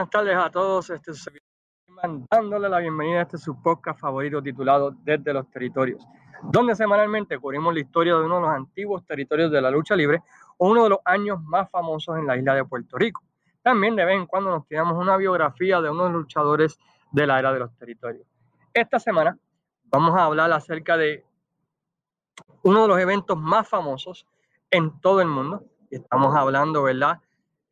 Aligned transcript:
Buenas 0.00 0.12
tardes 0.12 0.36
a 0.38 0.50
todos. 0.50 0.88
Este 0.88 1.10
es 1.10 1.28
la 2.58 2.78
bienvenida 2.78 3.18
a 3.18 3.22
este 3.24 3.36
su 3.36 3.60
podcast 3.60 4.00
favorito 4.00 4.42
titulado 4.42 4.92
Desde 4.92 5.34
los 5.34 5.50
Territorios, 5.50 6.02
donde 6.42 6.74
semanalmente 6.74 7.38
cubrimos 7.38 7.74
la 7.74 7.80
historia 7.80 8.14
de 8.14 8.24
uno 8.24 8.36
de 8.36 8.40
los 8.40 8.50
antiguos 8.50 9.04
territorios 9.04 9.50
de 9.50 9.60
la 9.60 9.70
lucha 9.70 9.94
libre 9.94 10.22
o 10.56 10.70
uno 10.70 10.84
de 10.84 10.88
los 10.88 11.00
años 11.04 11.42
más 11.42 11.70
famosos 11.70 12.16
en 12.16 12.26
la 12.26 12.38
isla 12.38 12.54
de 12.54 12.64
Puerto 12.64 12.96
Rico. 12.96 13.22
También 13.60 13.94
de 13.94 14.06
vez 14.06 14.16
en 14.16 14.24
cuando 14.24 14.48
nos 14.48 14.66
tiramos 14.66 14.96
una 14.96 15.18
biografía 15.18 15.82
de 15.82 15.90
uno 15.90 16.04
de 16.04 16.12
los 16.12 16.22
luchadores 16.22 16.78
de 17.12 17.26
la 17.26 17.38
era 17.38 17.52
de 17.52 17.58
los 17.58 17.76
territorios. 17.76 18.26
Esta 18.72 18.98
semana 18.98 19.36
vamos 19.84 20.16
a 20.16 20.24
hablar 20.24 20.50
acerca 20.50 20.96
de 20.96 21.26
uno 22.62 22.82
de 22.82 22.88
los 22.88 22.98
eventos 22.98 23.36
más 23.36 23.68
famosos 23.68 24.26
en 24.70 24.98
todo 25.02 25.20
el 25.20 25.28
mundo. 25.28 25.62
Estamos 25.90 26.34
hablando, 26.34 26.84
¿verdad? 26.84 27.20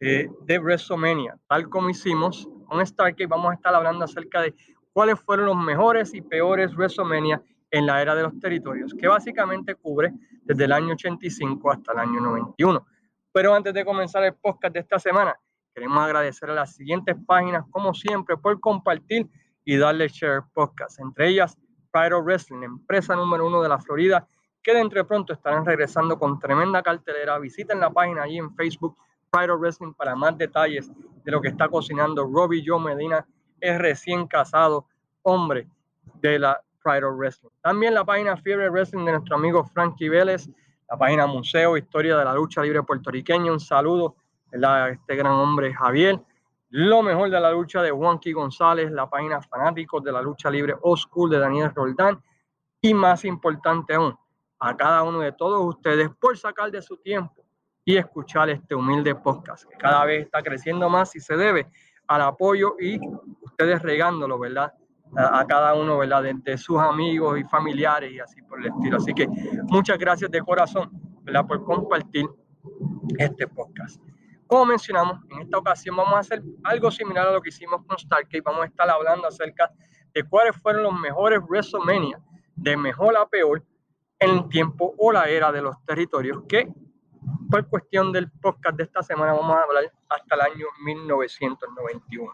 Eh, 0.01 0.31
de 0.43 0.59
WrestleMania. 0.61 1.37
Tal 1.49 1.69
como 1.69 1.91
hicimos 1.91 2.49
con 2.69 2.85
Stargate, 2.87 3.27
vamos 3.27 3.51
a 3.51 3.55
estar 3.55 3.75
hablando 3.75 4.05
acerca 4.05 4.43
de 4.43 4.55
cuáles 4.93 5.19
fueron 5.21 5.47
los 5.47 5.57
mejores 5.57 6.15
y 6.15 6.23
peores 6.23 6.73
WrestleMania 6.77 7.43
en 7.73 7.85
la 7.85 8.01
era 8.01 8.15
de 8.15 8.23
los 8.23 8.39
territorios, 8.39 8.95
que 8.95 9.09
básicamente 9.09 9.75
cubre 9.75 10.13
desde 10.45 10.65
el 10.67 10.73
año 10.73 10.93
85 10.93 11.73
hasta 11.73 11.93
el 11.93 11.99
año 11.99 12.21
91. 12.21 12.87
Pero 13.33 13.53
antes 13.53 13.75
de 13.75 13.85
comenzar 13.85 14.23
el 14.23 14.35
podcast 14.35 14.73
de 14.73 14.81
esta 14.81 15.01
semana, 15.01 15.37
queremos 15.75 15.99
agradecer 15.99 16.49
a 16.49 16.55
las 16.55 16.77
siguientes 16.77 17.17
páginas, 17.27 17.65
como 17.71 17.93
siempre, 17.93 18.37
por 18.37 18.61
compartir 18.61 19.29
y 19.65 19.77
darle 19.77 20.07
share 20.07 20.45
podcast, 20.55 21.01
entre 21.01 21.29
ellas 21.29 21.59
Pyro 21.93 22.23
Wrestling, 22.23 22.63
empresa 22.63 23.17
número 23.17 23.49
uno 23.49 23.61
de 23.61 23.69
la 23.69 23.81
Florida, 23.81 24.29
que 24.63 24.75
de 24.75 24.81
entre 24.81 25.03
pronto 25.05 25.33
estarán 25.33 25.65
regresando 25.65 26.19
con 26.19 26.39
tremenda 26.39 26.83
cartelera. 26.83 27.39
Visiten 27.39 27.81
la 27.81 27.91
página 27.91 28.23
allí 28.23 28.39
en 28.39 28.55
Facebook 28.55 28.97
Pyro 29.31 29.59
Wrestling 29.59 29.93
para 29.95 30.15
más 30.15 30.37
detalles 30.37 30.91
de 31.25 31.33
lo 31.33 31.41
que 31.41 31.49
está 31.49 31.69
cocinando. 31.69 32.25
Robbie 32.25 32.65
Joe 32.67 32.81
Medina 32.81 33.27
es 33.61 33.79
recién 33.79 34.27
casado, 34.27 34.87
hombre 35.23 35.69
de 36.21 36.39
la 36.39 36.61
Pyro 36.83 37.15
Wrestling. 37.17 37.51
También 37.61 37.95
la 37.95 38.05
página 38.05 38.37
Fiebre 38.37 38.71
Wrestling 38.71 39.05
de 39.05 39.13
nuestro 39.13 39.37
amigo 39.37 39.65
Frankie 39.65 40.09
Vélez, 40.09 40.49
la 40.89 40.97
página 40.97 41.27
Museo 41.27 41.77
Historia 41.77 42.17
de 42.17 42.25
la 42.25 42.35
Lucha 42.35 42.63
Libre 42.63 42.83
Puertorriqueña. 42.83 43.53
Un 43.53 43.61
saludo 43.61 44.17
a 44.65 44.89
este 44.89 45.17
gran 45.17 45.33
hombre 45.33 45.75
Javier. 45.75 46.19
Lo 46.71 47.03
mejor 47.03 47.31
de 47.31 47.41
la 47.41 47.51
lucha 47.51 47.83
de 47.83 47.91
Juanqui 47.91 48.33
González, 48.33 48.91
la 48.91 49.09
página 49.09 49.41
Fanáticos 49.41 50.03
de 50.05 50.13
la 50.13 50.23
Lucha 50.23 50.51
Libre 50.51 50.75
School 50.97 51.31
de 51.31 51.39
Daniel 51.39 51.73
Roldán. 51.75 52.23
Y 52.81 52.95
más 52.95 53.25
importante 53.25 53.95
aún, 53.95 54.17
a 54.61 54.77
cada 54.77 55.03
uno 55.03 55.21
de 55.21 55.33
todos 55.33 55.61
ustedes 55.65 56.09
por 56.21 56.37
sacar 56.39 56.71
de 56.71 56.81
su 56.81 56.97
tiempo 56.99 57.38
y 57.89 57.97
escuchar 57.97 58.51
este 58.51 58.75
humilde 58.75 59.15
podcast, 59.15 59.65
que 59.65 59.79
cada 59.79 60.05
vez 60.05 60.27
está 60.27 60.43
creciendo 60.43 60.91
más 60.91 61.17
y 61.17 61.21
se 61.21 61.39
debe 61.39 61.69
al 62.07 62.21
apoyo 62.21 62.77
y 62.79 63.01
ustedes 63.41 63.81
regándolo, 63.81 64.39
¿verdad? 64.39 64.75
A, 65.17 65.47
cada 65.47 65.73
uno, 65.73 65.97
¿verdad? 65.97 66.23
De, 66.23 66.59
sus 66.59 66.79
amigos 66.79 67.41
y 67.41 67.45
familiares 67.45 68.13
y 68.13 68.21
así 68.21 68.43
por 68.43 68.61
el 68.61 68.67
estilo. 68.67 68.99
Así 68.99 69.15
que 69.15 69.27
muchas 69.71 69.97
gracias 69.99 70.31
de 70.31 70.43
corazón, 70.43 70.91
¿verdad? 71.23 71.47
Por 71.47 71.65
compartir 71.65 72.29
este 73.17 73.49
podcast. 73.49 74.03
Como 74.47 74.67
mencionamos, 74.67 75.21
en 75.31 75.41
esta 75.41 75.57
ocasión 75.57 75.97
vamos 75.97 76.13
a 76.13 76.19
hacer 76.19 76.43
algo 76.65 76.91
similar 76.91 77.29
a 77.29 77.33
lo 77.33 77.41
que 77.41 77.49
hicimos 77.49 77.87
con 77.87 77.99
Starkey. 77.99 78.43
Vamos 78.43 78.65
a 78.65 78.67
estar 78.67 78.91
hablando 78.91 79.27
acerca 79.27 79.73
de 80.13 80.25
cuáles 80.25 80.55
fueron 80.57 80.83
los 80.83 80.93
mejores 80.93 81.41
WrestleMania, 81.49 82.21
de 82.55 82.77
mejor 82.77 83.17
a 83.17 83.27
peor, 83.27 83.65
en 84.19 84.29
el 84.29 84.49
tiempo 84.51 84.95
o 84.99 85.11
la 85.11 85.27
era 85.31 85.51
de 85.51 85.63
los 85.63 85.83
territorios 85.87 86.43
que 86.47 86.71
por 87.51 87.67
cuestión 87.69 88.13
del 88.13 88.31
podcast 88.31 88.77
de 88.77 88.85
esta 88.85 89.03
semana, 89.03 89.33
vamos 89.33 89.57
a 89.57 89.63
hablar 89.63 89.93
hasta 90.09 90.35
el 90.35 90.41
año 90.41 90.67
1991. 90.85 92.33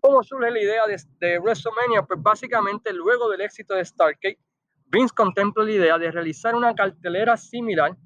¿Cómo 0.00 0.22
surge 0.22 0.50
la 0.50 0.60
idea 0.60 0.86
de, 0.86 0.96
de 1.20 1.38
WrestleMania? 1.38 2.02
Pues 2.02 2.20
básicamente 2.22 2.92
luego 2.92 3.28
del 3.30 3.42
éxito 3.42 3.74
de 3.74 3.84
Stargate, 3.84 4.38
Vince 4.86 5.14
contempla 5.14 5.64
la 5.64 5.70
idea 5.70 5.98
de 5.98 6.10
realizar 6.10 6.54
una 6.54 6.74
cartelera 6.74 7.36
similar, 7.36 7.96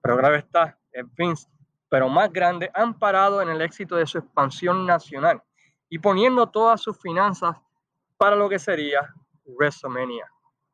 pero 0.00 0.16
grave 0.16 0.38
está, 0.38 0.78
Vince, 1.16 1.48
pero 1.88 2.08
más 2.08 2.32
grande, 2.32 2.70
amparado 2.74 3.40
en 3.42 3.48
el 3.48 3.60
éxito 3.60 3.96
de 3.96 4.06
su 4.06 4.18
expansión 4.18 4.86
nacional 4.86 5.42
y 5.88 5.98
poniendo 5.98 6.48
todas 6.48 6.80
sus 6.80 7.00
finanzas 7.00 7.56
para 8.16 8.36
lo 8.36 8.48
que 8.48 8.58
sería 8.58 9.12
WrestleMania. 9.44 10.30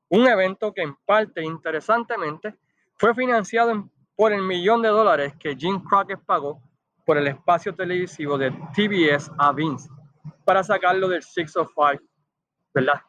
Un 0.09 0.27
evento 0.27 0.73
que 0.73 0.83
en 0.83 0.95
parte, 1.07 1.43
interesantemente, 1.43 2.59
fue 2.97 3.15
financiado 3.15 3.71
en 3.71 3.91
por 4.17 4.33
el 4.33 4.43
millón 4.43 4.83
de 4.83 4.89
dólares 4.89 5.35
que 5.39 5.57
Jim 5.57 5.81
Crockett 5.81 6.21
pagó 6.25 6.61
por 7.05 7.19
el 7.19 7.27
espacio 7.27 7.75
televisivo 7.75 8.39
de 8.39 8.51
TBS 8.51 9.31
a 9.39 9.53
Vince 9.53 9.89
para 10.45 10.63
sacarlo 10.63 11.09
del 11.09 11.23
605, 11.23 12.03
¿verdad? 12.73 13.01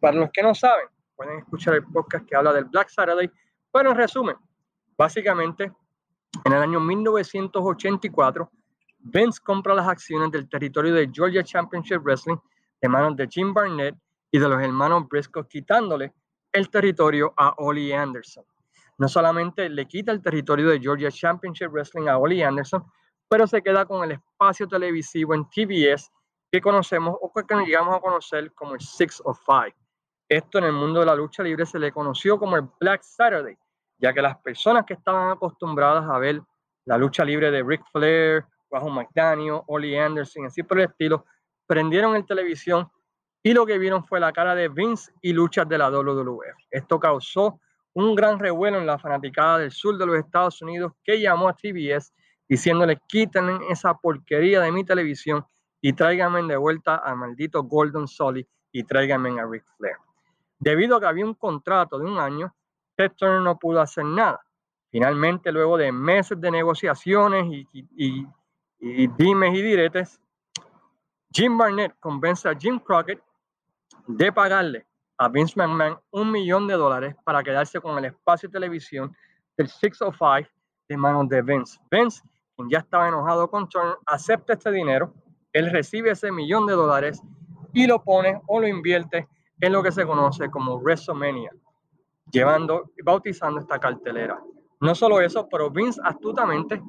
Para 0.00 0.16
los 0.16 0.30
que 0.32 0.42
no 0.42 0.54
saben, 0.54 0.86
pueden 1.16 1.38
escuchar 1.38 1.74
el 1.74 1.84
podcast 1.84 2.26
que 2.26 2.36
habla 2.36 2.52
del 2.52 2.64
Black 2.64 2.88
Saturday, 2.88 3.30
pero 3.70 3.90
en 3.90 3.96
resumen, 3.96 4.36
básicamente, 4.96 5.72
en 6.44 6.52
el 6.52 6.62
año 6.62 6.80
1984, 6.80 8.50
Vince 8.98 9.40
compra 9.42 9.74
las 9.74 9.88
acciones 9.88 10.30
del 10.30 10.48
territorio 10.48 10.94
de 10.94 11.10
Georgia 11.12 11.42
Championship 11.42 12.02
Wrestling 12.02 12.36
de 12.80 12.88
manos 12.88 13.16
de 13.16 13.28
Jim 13.28 13.54
Barnett 13.54 13.96
y 14.30 14.38
de 14.38 14.48
los 14.48 14.60
hermanos 14.60 15.08
Briscoe, 15.08 15.46
quitándole 15.46 16.12
el 16.52 16.68
territorio 16.68 17.32
a 17.36 17.54
Ollie 17.58 17.94
Anderson. 17.94 18.44
No 19.02 19.08
solamente 19.08 19.68
le 19.68 19.86
quita 19.86 20.12
el 20.12 20.22
territorio 20.22 20.68
de 20.68 20.78
Georgia 20.78 21.10
Championship 21.10 21.72
Wrestling 21.72 22.06
a 22.06 22.18
Ollie 22.18 22.44
Anderson, 22.44 22.84
pero 23.28 23.48
se 23.48 23.60
queda 23.60 23.84
con 23.84 24.04
el 24.04 24.12
espacio 24.12 24.68
televisivo 24.68 25.34
en 25.34 25.44
TBS 25.46 26.08
que 26.52 26.60
conocemos 26.60 27.16
o 27.20 27.32
que 27.32 27.42
llegamos 27.66 27.96
a 27.96 28.00
conocer 28.00 28.52
como 28.52 28.74
el 28.74 28.80
Six 28.80 29.20
of 29.24 29.40
Five. 29.44 29.74
Esto 30.28 30.58
en 30.58 30.66
el 30.66 30.72
mundo 30.72 31.00
de 31.00 31.06
la 31.06 31.16
lucha 31.16 31.42
libre 31.42 31.66
se 31.66 31.80
le 31.80 31.90
conoció 31.90 32.38
como 32.38 32.54
el 32.54 32.68
Black 32.78 33.02
Saturday, 33.02 33.58
ya 33.98 34.12
que 34.12 34.22
las 34.22 34.38
personas 34.38 34.84
que 34.86 34.94
estaban 34.94 35.32
acostumbradas 35.32 36.08
a 36.08 36.16
ver 36.20 36.40
la 36.84 36.96
lucha 36.96 37.24
libre 37.24 37.50
de 37.50 37.64
Ric 37.64 37.82
Flair, 37.90 38.44
Bajo 38.70 38.88
McDaniel, 38.88 39.62
Ollie 39.66 39.98
Anderson, 39.98 40.46
así 40.46 40.62
por 40.62 40.78
el 40.78 40.84
estilo, 40.90 41.24
prendieron 41.66 42.14
el 42.14 42.24
televisión 42.24 42.88
y 43.42 43.52
lo 43.52 43.66
que 43.66 43.78
vieron 43.78 44.04
fue 44.04 44.20
la 44.20 44.32
cara 44.32 44.54
de 44.54 44.68
Vince 44.68 45.12
y 45.22 45.32
luchas 45.32 45.68
de 45.68 45.76
la 45.76 45.90
WWF. 45.90 46.68
Esto 46.70 47.00
causó 47.00 47.58
un 47.94 48.14
gran 48.14 48.38
revuelo 48.38 48.78
en 48.78 48.86
la 48.86 48.98
fanaticada 48.98 49.58
del 49.58 49.70
sur 49.70 49.98
de 49.98 50.06
los 50.06 50.16
Estados 50.16 50.60
Unidos 50.62 50.92
que 51.04 51.20
llamó 51.20 51.48
a 51.48 51.54
TBS 51.54 52.12
diciéndole 52.48 53.00
quiten 53.06 53.60
esa 53.70 53.94
porquería 53.94 54.60
de 54.60 54.72
mi 54.72 54.84
televisión 54.84 55.44
y 55.80 55.92
tráiganme 55.92 56.42
de 56.42 56.56
vuelta 56.56 56.96
al 56.96 57.16
maldito 57.16 57.62
Golden 57.62 58.06
Solid 58.06 58.46
y 58.72 58.84
tráiganme 58.84 59.38
a 59.40 59.46
Ric 59.46 59.64
Flair. 59.76 59.96
Debido 60.58 60.96
a 60.96 61.00
que 61.00 61.06
había 61.06 61.24
un 61.24 61.34
contrato 61.34 61.98
de 61.98 62.04
un 62.04 62.18
año, 62.18 62.54
Ted 62.96 63.12
Turner 63.16 63.40
no 63.40 63.58
pudo 63.58 63.80
hacer 63.80 64.04
nada. 64.04 64.40
Finalmente, 64.90 65.50
luego 65.50 65.76
de 65.76 65.90
meses 65.90 66.40
de 66.40 66.50
negociaciones 66.50 67.46
y, 67.46 67.66
y, 67.72 68.26
y 68.78 69.06
dimes 69.08 69.54
y 69.54 69.62
diretes, 69.62 70.20
Jim 71.32 71.56
Barnett 71.56 71.98
convence 71.98 72.48
a 72.48 72.54
Jim 72.54 72.78
Crockett 72.78 73.22
de 74.06 74.30
pagarle 74.30 74.86
a 75.22 75.28
Vince 75.28 75.54
McMahon 75.56 75.98
un 76.10 76.32
millón 76.32 76.66
de 76.66 76.74
dólares 76.74 77.14
para 77.24 77.44
quedarse 77.44 77.80
con 77.80 77.96
el 77.96 78.06
espacio 78.06 78.48
de 78.48 78.54
televisión 78.54 79.14
del 79.56 79.68
605 79.68 80.48
de 80.88 80.96
manos 80.96 81.28
de 81.28 81.42
Vince. 81.42 81.78
Vince, 81.90 82.22
quien 82.56 82.68
ya 82.68 82.78
estaba 82.78 83.06
enojado 83.06 83.48
con 83.48 83.68
Turner, 83.68 83.94
acepta 84.06 84.54
este 84.54 84.72
dinero, 84.72 85.14
él 85.52 85.70
recibe 85.70 86.10
ese 86.10 86.32
millón 86.32 86.66
de 86.66 86.72
dólares 86.72 87.22
y 87.72 87.86
lo 87.86 88.02
pone 88.02 88.40
o 88.48 88.60
lo 88.60 88.66
invierte 88.66 89.28
en 89.60 89.72
lo 89.72 89.80
que 89.80 89.92
se 89.92 90.04
conoce 90.04 90.50
como 90.50 90.80
WrestleMania, 90.80 91.52
llevando 92.32 92.90
y 92.98 93.02
bautizando 93.02 93.60
esta 93.60 93.78
cartelera. 93.78 94.42
No 94.80 94.92
solo 94.96 95.20
eso, 95.20 95.48
pero 95.48 95.70
Vince 95.70 96.00
astutamente 96.02 96.82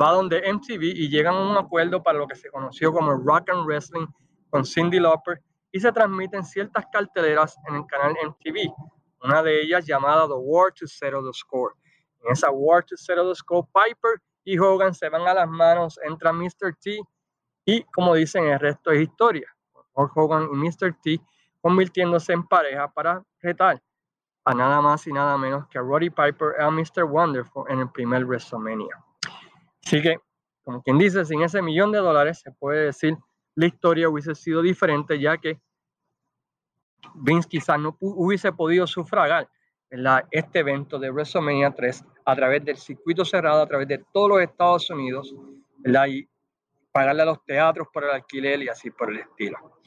va 0.00 0.12
donde 0.12 0.40
MTV 0.52 0.82
y 0.82 1.08
llegan 1.08 1.34
a 1.34 1.50
un 1.50 1.56
acuerdo 1.56 2.04
para 2.04 2.18
lo 2.18 2.28
que 2.28 2.36
se 2.36 2.50
conoció 2.50 2.92
como 2.92 3.14
Rock 3.14 3.50
and 3.50 3.66
Wrestling 3.66 4.06
con 4.50 4.64
Cindy 4.64 5.00
Lauper 5.00 5.42
y 5.74 5.80
se 5.80 5.90
transmiten 5.90 6.44
ciertas 6.44 6.86
carteleras 6.86 7.58
en 7.66 7.74
el 7.74 7.86
canal 7.86 8.14
MTV, 8.24 8.72
una 9.24 9.42
de 9.42 9.60
ellas 9.60 9.84
llamada 9.84 10.28
The 10.28 10.34
War 10.34 10.72
to 10.72 10.86
Settle 10.86 11.22
the 11.24 11.32
Score. 11.32 11.74
En 12.20 12.30
esa 12.30 12.48
War 12.52 12.84
to 12.84 12.96
Settle 12.96 13.28
the 13.28 13.34
Score, 13.34 13.66
Piper 13.74 14.22
y 14.44 14.56
Hogan 14.56 14.94
se 14.94 15.08
van 15.08 15.26
a 15.26 15.34
las 15.34 15.48
manos, 15.48 15.98
entra 16.04 16.32
Mr. 16.32 16.76
T 16.80 17.00
y 17.64 17.82
como 17.86 18.14
dicen, 18.14 18.44
el 18.44 18.60
resto 18.60 18.92
es 18.92 19.00
historia. 19.00 19.52
Hogan 19.94 20.48
y 20.52 20.54
Mr. 20.54 20.96
T 21.02 21.20
convirtiéndose 21.60 22.32
en 22.34 22.46
pareja 22.46 22.86
para 22.92 23.24
retar 23.42 23.82
a 24.44 24.54
nada 24.54 24.80
más 24.80 25.04
y 25.08 25.12
nada 25.12 25.36
menos 25.36 25.66
que 25.66 25.78
a 25.78 25.82
Roddy 25.82 26.10
Piper 26.10 26.54
y 26.56 26.62
a 26.62 26.70
Mr. 26.70 27.02
Wonderful 27.02 27.64
en 27.68 27.80
el 27.80 27.90
primer 27.90 28.24
WrestleMania. 28.24 28.96
Así 29.84 30.00
que, 30.00 30.20
como 30.62 30.80
quien 30.84 30.98
dice, 30.98 31.24
sin 31.24 31.42
ese 31.42 31.60
millón 31.60 31.90
de 31.90 31.98
dólares 31.98 32.42
se 32.44 32.52
puede 32.52 32.84
decir 32.84 33.18
la 33.54 33.66
historia 33.66 34.08
hubiese 34.08 34.34
sido 34.34 34.62
diferente, 34.62 35.18
ya 35.18 35.38
que 35.38 35.60
Vince 37.14 37.48
quizás 37.48 37.78
no 37.78 37.96
hubiese 38.00 38.52
podido 38.52 38.86
sufragar 38.86 39.48
este 40.30 40.60
evento 40.60 40.98
de 40.98 41.10
WrestleMania 41.10 41.70
3 41.72 42.04
a 42.24 42.36
través 42.36 42.64
del 42.64 42.76
circuito 42.76 43.24
cerrado, 43.24 43.62
a 43.62 43.66
través 43.66 43.86
de 43.86 44.04
todos 44.12 44.28
los 44.30 44.40
Estados 44.40 44.90
Unidos, 44.90 45.34
Y 46.08 46.28
pagarle 46.90 47.22
a 47.22 47.26
los 47.26 47.44
teatros 47.44 47.88
por 47.92 48.04
el 48.04 48.10
alquiler 48.10 48.62
y 48.62 48.68
así 48.68 48.90
por 48.90 49.10
el 49.10 49.18
estilo. 49.18 49.80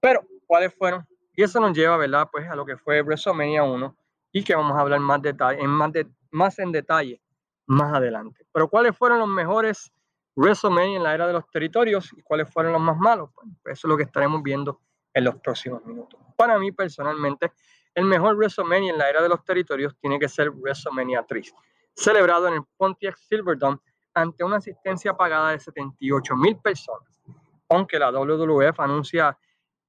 Pero, 0.00 0.20
¿cuáles 0.46 0.74
fueron? 0.74 1.06
Y 1.34 1.42
eso 1.42 1.60
nos 1.60 1.76
lleva, 1.76 1.96
¿verdad? 1.96 2.28
Pues 2.30 2.48
a 2.48 2.56
lo 2.56 2.66
que 2.66 2.76
fue 2.76 3.02
WrestleMania 3.02 3.62
1 3.62 3.96
y 4.32 4.44
que 4.44 4.54
vamos 4.54 4.76
a 4.76 4.80
hablar 4.80 5.00
más, 5.00 5.22
detalle, 5.22 5.60
en 5.60 5.70
más, 5.70 5.92
de, 5.92 6.06
más 6.30 6.58
en 6.58 6.72
detalle 6.72 7.20
más 7.66 7.94
adelante. 7.94 8.44
Pero 8.52 8.68
¿cuáles 8.68 8.96
fueron 8.96 9.20
los 9.20 9.28
mejores 9.28 9.92
WrestleMania 10.40 10.96
en 10.96 11.02
la 11.02 11.14
era 11.14 11.26
de 11.26 11.34
los 11.34 11.50
territorios 11.50 12.10
y 12.16 12.22
cuáles 12.22 12.50
fueron 12.50 12.72
los 12.72 12.80
más 12.80 12.96
malos? 12.96 13.28
Pues 13.34 13.78
eso 13.78 13.86
es 13.86 13.90
lo 13.90 13.96
que 13.98 14.04
estaremos 14.04 14.42
viendo 14.42 14.80
en 15.12 15.24
los 15.24 15.36
próximos 15.36 15.84
minutos. 15.84 16.18
Para 16.34 16.58
mí 16.58 16.72
personalmente, 16.72 17.52
el 17.94 18.06
mejor 18.06 18.36
WrestleMania 18.36 18.92
en 18.92 18.98
la 18.98 19.10
era 19.10 19.22
de 19.22 19.28
los 19.28 19.44
territorios 19.44 19.94
tiene 20.00 20.18
que 20.18 20.28
ser 20.28 20.50
WrestleMania 20.50 21.26
3, 21.28 21.52
celebrado 21.94 22.48
en 22.48 22.54
el 22.54 22.62
Pontiac 22.78 23.16
Silverdome 23.16 23.78
ante 24.14 24.42
una 24.42 24.56
asistencia 24.56 25.14
pagada 25.14 25.50
de 25.50 25.60
78 25.60 26.34
mil 26.36 26.56
personas, 26.56 27.20
aunque 27.68 27.98
la 27.98 28.10
WWF 28.10 28.80
anuncia 28.80 29.36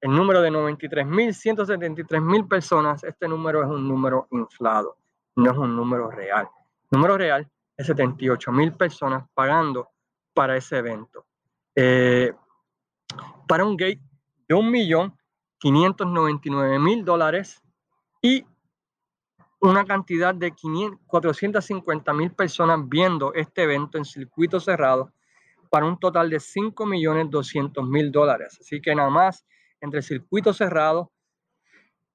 el 0.02 0.12
número 0.12 0.42
de 0.42 0.52
93.173 0.52 2.22
mil 2.22 2.46
personas, 2.46 3.04
este 3.06 3.28
número 3.28 3.64
es 3.64 3.70
un 3.70 3.88
número 3.88 4.28
inflado, 4.32 4.98
no 5.36 5.52
es 5.52 5.58
un 5.58 5.76
número 5.76 6.12
real. 6.12 6.50
El 6.92 6.98
número 6.98 7.18
real 7.18 7.50
es 7.78 7.88
78 7.88 8.52
mil 8.52 8.74
personas 8.74 9.24
pagando 9.34 9.92
para 10.34 10.58
ese 10.58 10.78
evento. 10.78 11.26
Eh, 11.76 12.34
para 13.48 13.66
un 13.66 13.78
gate 13.78 14.02
de 14.48 14.56
1.599.000 14.56 17.04
dólares 17.04 17.62
y 18.22 18.46
una 19.60 19.86
cantidad 19.86 20.34
de 20.34 20.54
450 21.06 22.14
mil 22.14 22.32
personas 22.32 22.80
viendo 22.88 23.34
este 23.34 23.64
evento 23.64 23.98
en 23.98 24.06
circuito 24.06 24.60
cerrado 24.60 25.12
para 25.70 25.86
un 25.86 26.00
total 26.00 26.30
de 26.30 26.38
5.200.000 26.38 28.12
dólares. 28.12 28.58
Así 28.60 28.82
que 28.82 28.96
nada 28.96 29.10
más 29.10 29.46
entre 29.80 30.02
circuito 30.02 30.54
cerrado 30.54 31.12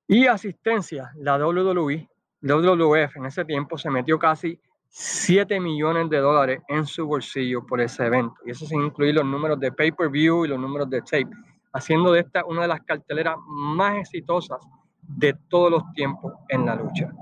y 0.09 0.27
asistencia, 0.27 1.13
la 1.17 1.37
WWE, 1.37 2.09
WWF 2.41 3.17
en 3.17 3.27
ese 3.27 3.45
tiempo 3.45 3.79
se 3.79 3.91
metió 3.91 4.19
casi 4.19 4.61
7 4.99 5.61
millones 5.61 6.09
de 6.09 6.17
dólares 6.17 6.63
en 6.69 6.87
su 6.87 7.07
bolsillo 7.07 7.67
por 7.67 7.83
ese 7.83 8.07
evento. 8.07 8.35
Y 8.47 8.53
eso 8.53 8.65
sin 8.65 8.81
incluir 8.81 9.15
los 9.15 9.27
números 9.27 9.61
de 9.61 9.71
pay-per-view 9.71 10.47
y 10.47 10.49
los 10.49 10.59
números 10.59 10.89
de 10.89 11.03
tape, 11.03 11.29
haciendo 11.75 12.13
de 12.13 12.21
esta 12.21 12.47
una 12.47 12.63
de 12.63 12.69
las 12.69 12.81
carteleras 12.81 13.37
más 13.47 13.99
exitosas 13.99 14.59
de 15.03 15.35
todos 15.51 15.71
los 15.71 15.83
tiempos 15.93 16.33
en 16.49 16.65
la 16.65 16.77
lucha. 16.77 17.13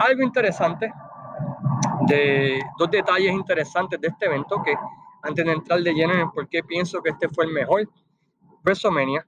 Algo 0.00 0.22
interesante, 0.22 0.90
de 2.06 2.62
dos 2.78 2.90
detalles 2.90 3.34
interesantes 3.34 4.00
de 4.00 4.08
este 4.08 4.24
evento 4.24 4.62
que 4.64 4.74
antes 5.24 5.44
de 5.44 5.52
entrar 5.52 5.82
de 5.82 5.92
lleno 5.92 6.14
en 6.14 6.30
por 6.30 6.48
qué 6.48 6.62
pienso 6.62 7.02
que 7.02 7.10
este 7.10 7.28
fue 7.28 7.44
el 7.44 7.52
mejor 7.52 7.86
WrestleMania, 8.64 9.26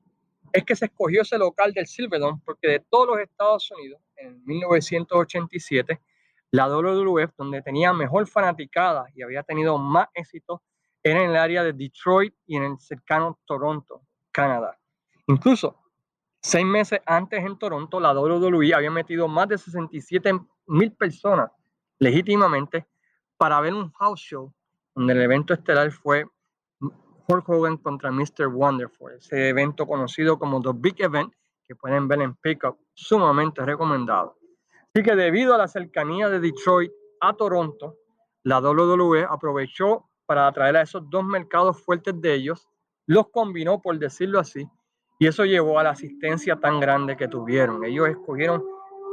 es 0.51 0.65
que 0.65 0.75
se 0.75 0.87
escogió 0.87 1.21
ese 1.21 1.37
local 1.37 1.75
del 1.75 1.87
Silverdome 1.87 2.41
porque 2.43 2.69
de 2.69 2.81
todos 2.89 3.09
los 3.09 3.19
Estados 3.19 3.71
Unidos, 3.71 4.01
en 4.17 4.43
1987, 4.47 6.01
la 6.57 6.69
WWF, 6.69 7.33
donde 7.37 7.63
tenía 7.63 7.93
mejor 7.93 8.27
fanaticada 8.27 9.07
y 9.15 9.23
había 9.23 9.43
tenido 9.43 9.79
más 9.79 10.09
éxito, 10.15 10.63
era 11.03 11.23
en 11.23 11.31
el 11.31 11.37
área 11.37 11.63
de 11.63 11.73
Detroit 11.73 12.35
y 12.47 12.57
en 12.57 12.65
el 12.65 12.79
cercano 12.79 13.39
Toronto, 13.47 14.03
Canadá. 14.33 14.77
Incluso 15.27 15.87
Seis 16.49 16.65
meses 16.65 17.01
antes 17.07 17.45
en 17.45 17.59
Toronto, 17.59 17.99
la 17.99 18.13
WWE 18.13 18.73
había 18.73 18.91
metido 18.93 19.27
más 19.27 19.49
de 19.49 19.59
67 19.59 20.33
mil 20.69 20.93
personas 20.93 21.51
legítimamente 21.99 22.87
para 23.37 23.61
ver 23.61 23.75
un 23.75 23.91
house 23.95 24.21
show 24.21 24.55
donde 24.95 25.15
el 25.15 25.23
evento 25.23 25.55
estelar 25.55 25.91
fue 25.91 26.25
Hulk 27.27 27.49
Hogan 27.49 27.79
contra 27.79 28.13
Mr. 28.13 28.47
Wonderful, 28.47 29.15
ese 29.15 29.49
evento 29.49 29.89
conocido 29.89 30.39
como 30.39 30.63
The 30.63 30.71
Big 30.73 31.03
Event 31.03 31.33
que 31.67 31.75
pueden 31.75 32.07
ver 32.07 32.23
en 32.23 32.37
Pickup, 32.37 32.79
sumamente 32.95 33.65
recomendado. 33.65 34.39
Así 34.97 35.03
que 35.03 35.15
debido 35.15 35.55
a 35.55 35.59
la 35.59 35.69
cercanía 35.69 36.31
de 36.31 36.41
Detroit 36.41 36.91
a 37.21 37.35
Toronto, 37.35 37.99
la 38.45 38.61
WWE 38.61 39.27
aprovechó 39.29 40.09
para 40.25 40.47
atraer 40.47 40.75
a 40.79 40.81
esos 40.81 41.03
dos 41.11 41.23
mercados 41.23 41.83
fuertes 41.83 42.19
de 42.19 42.33
ellos, 42.33 42.67
los 43.05 43.29
combinó, 43.29 43.83
por 43.83 43.99
decirlo 43.99 44.41
así, 44.41 44.67
y 45.19 45.27
eso 45.27 45.45
llevó 45.45 45.79
a 45.79 45.83
la 45.83 45.91
asistencia 45.91 46.57
tan 46.57 46.81
grande 46.81 47.15
que 47.15 47.29
tuvieron. 47.29 47.85
Ellos 47.85 48.09
escogieron 48.09 48.65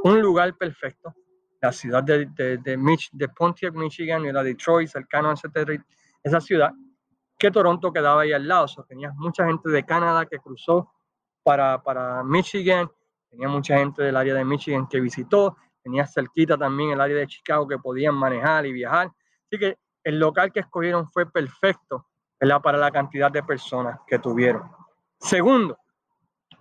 un 0.06 0.21
lugar 0.21 0.56
perfecto, 0.56 1.13
la 1.62 1.74
ciudad 1.74 2.01
de, 2.01 2.27
de, 2.27 2.59
de, 2.59 3.27
Pontiac, 3.27 3.74
Michigan, 3.74 4.24
y 4.24 4.31
la 4.31 4.41
Detroit, 4.41 4.88
cercano 4.88 5.31
a 5.31 5.36
esa 6.24 6.39
ciudad, 6.39 6.71
que 7.38 7.51
Toronto 7.51 7.91
quedaba 7.91 8.21
ahí 8.21 8.31
al 8.31 8.47
lado. 8.47 8.68
O 8.77 8.83
tenía 8.86 9.12
mucha 9.18 9.45
gente 9.45 9.69
de 9.69 9.86
Canadá 9.86 10.27
que 10.27 10.39
cruzó 10.39 10.94
para, 11.44 11.83
para 11.83 12.24
Michigan, 12.24 12.89
tenía 13.29 13.50
mucha 13.50 13.77
gente 13.79 14.01
del 14.01 14.15
área 14.15 14.36
de 14.36 14.45
Michigan 14.45 14.88
que 14.88 15.01
visitó, 15.01 15.57
tenía 15.83 16.07
cerquita 16.07 16.57
también 16.57 16.91
el 16.91 17.01
área 17.01 17.18
de 17.18 17.27
Chicago 17.27 17.68
que 17.68 17.77
podían 17.77 18.15
manejar 18.15 18.65
y 18.65 18.71
viajar. 18.71 19.07
Así 19.07 19.59
que 19.59 19.77
el 20.03 20.19
local 20.19 20.51
que 20.51 20.62
escogieron 20.62 21.09
fue 21.12 21.30
perfecto 21.30 22.07
para 22.62 22.77
la 22.77 22.91
cantidad 22.91 23.31
de 23.31 23.41
personas 23.41 24.00
que 24.06 24.19
tuvieron. 24.19 24.69
Segundo, 25.18 25.77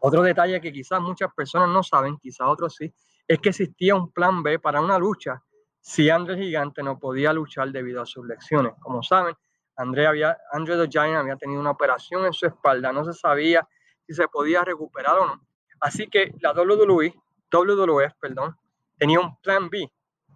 otro 0.01 0.23
detalle 0.23 0.61
que 0.61 0.73
quizás 0.73 1.01
muchas 1.01 1.33
personas 1.35 1.69
no 1.69 1.83
saben, 1.83 2.17
quizás 2.19 2.47
otros 2.47 2.77
sí, 2.77 2.93
es 3.27 3.39
que 3.41 3.49
existía 3.49 3.95
un 3.95 4.13
plan 4.13 4.43
B 4.43 4.59
para 4.59 4.81
una 4.81 4.99
lucha 4.99 5.43
si 5.81 6.09
André 6.09 6.37
Gigante 6.37 6.83
no 6.83 6.99
podía 6.99 7.33
luchar 7.33 7.73
debido 7.73 8.01
a 8.01 8.07
sus 8.07 8.25
lecciones. 8.25 8.75
Como 8.81 9.03
saben, 9.03 9.35
André, 9.77 10.07
había, 10.07 10.39
André 10.53 10.77
the 10.77 10.89
Giant 10.89 11.17
había 11.17 11.37
tenido 11.37 11.61
una 11.61 11.73
operación 11.73 12.25
en 12.27 12.33
su 12.33 12.47
espalda, 12.47 12.93
no 12.93 13.05
se 13.05 13.13
sabía 13.13 13.67
si 14.07 14.15
se 14.15 14.29
podía 14.29 14.63
recuperar 14.63 15.19
o 15.19 15.27
no. 15.27 15.47
Así 15.81 16.07
que 16.07 16.33
la 16.41 16.53
WWE, 16.53 17.13
WWF, 17.51 18.13
perdón, 18.21 18.57
tenía 19.03 19.19
un 19.19 19.35
plan 19.39 19.69
B 19.69 19.91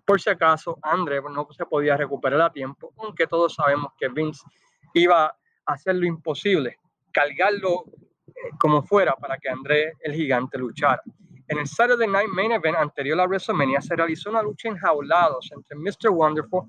por 0.04 0.20
si 0.20 0.28
acaso 0.28 0.76
André 0.82 1.22
no 1.22 1.46
se 1.52 1.64
podía 1.66 1.96
recuperar 1.96 2.40
a 2.40 2.50
tiempo, 2.52 2.92
aunque 2.96 3.28
todos 3.28 3.54
sabemos 3.54 3.92
que 3.96 4.08
Vince 4.08 4.42
iba 4.92 5.26
a 5.26 5.36
hacer 5.66 5.94
lo 5.94 6.04
imposible, 6.04 6.76
cargarlo 7.12 7.84
como 8.58 8.82
fuera 8.82 9.14
para 9.14 9.38
que 9.38 9.48
André 9.48 9.92
el 10.00 10.14
Gigante 10.14 10.58
luchara. 10.58 11.00
En 11.46 11.58
el 11.58 11.68
Saturday 11.68 12.08
Night 12.08 12.28
Main 12.28 12.50
Event 12.50 12.76
anterior 12.76 13.20
a 13.20 13.26
WrestleMania 13.26 13.80
se 13.80 13.94
realizó 13.94 14.30
una 14.30 14.42
lucha 14.42 14.68
enjaulados 14.68 15.48
entre 15.52 15.78
Mr. 15.78 16.10
Wonderful, 16.10 16.64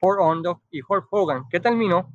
Paul 0.00 0.20
Orndorff 0.20 0.62
y 0.70 0.80
Hulk 0.80 1.06
Hogan, 1.10 1.44
que 1.50 1.60
terminó 1.60 2.10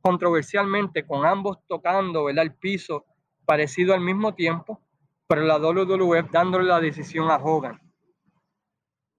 controversialmente 0.00 1.06
con 1.06 1.24
ambos 1.24 1.58
tocando 1.68 2.28
el 2.28 2.54
piso 2.56 3.04
parecido 3.44 3.94
al 3.94 4.00
mismo 4.00 4.34
tiempo, 4.34 4.80
pero 5.28 5.42
la 5.42 5.58
WWF 5.58 6.28
dándole 6.32 6.64
la 6.64 6.80
decisión 6.80 7.30
a 7.30 7.36
Hogan. 7.36 7.80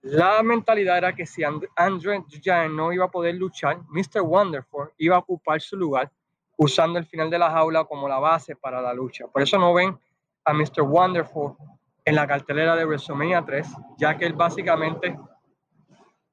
La 0.04 0.42
mentalidad 0.42 0.98
era 0.98 1.14
que 1.14 1.28
si 1.28 1.44
André 1.44 2.24
ya 2.42 2.68
no 2.68 2.92
iba 2.92 3.06
a 3.06 3.12
poder 3.12 3.36
luchar, 3.36 3.82
Mr. 3.90 4.22
Wonderful 4.22 4.90
iba 4.98 5.16
a 5.16 5.20
ocupar 5.20 5.62
su 5.62 5.78
lugar 5.78 6.12
usando 6.58 6.98
el 6.98 7.06
final 7.06 7.30
de 7.30 7.38
la 7.38 7.52
jaula 7.52 7.84
como 7.84 8.08
la 8.08 8.18
base 8.18 8.56
para 8.56 8.82
la 8.82 8.94
lucha. 8.94 9.28
Por 9.28 9.44
eso 9.44 9.60
no 9.60 9.74
ven 9.74 9.98
a 10.46 10.54
Mr. 10.54 10.82
Wonderful 10.82 11.56
en 12.04 12.16
la 12.16 12.26
cartelera 12.26 12.76
de 12.76 12.86
WrestleMania 12.86 13.46
3, 13.46 13.68
ya 13.98 14.18
que 14.18 14.26
él 14.26 14.34
básicamente 14.34 15.16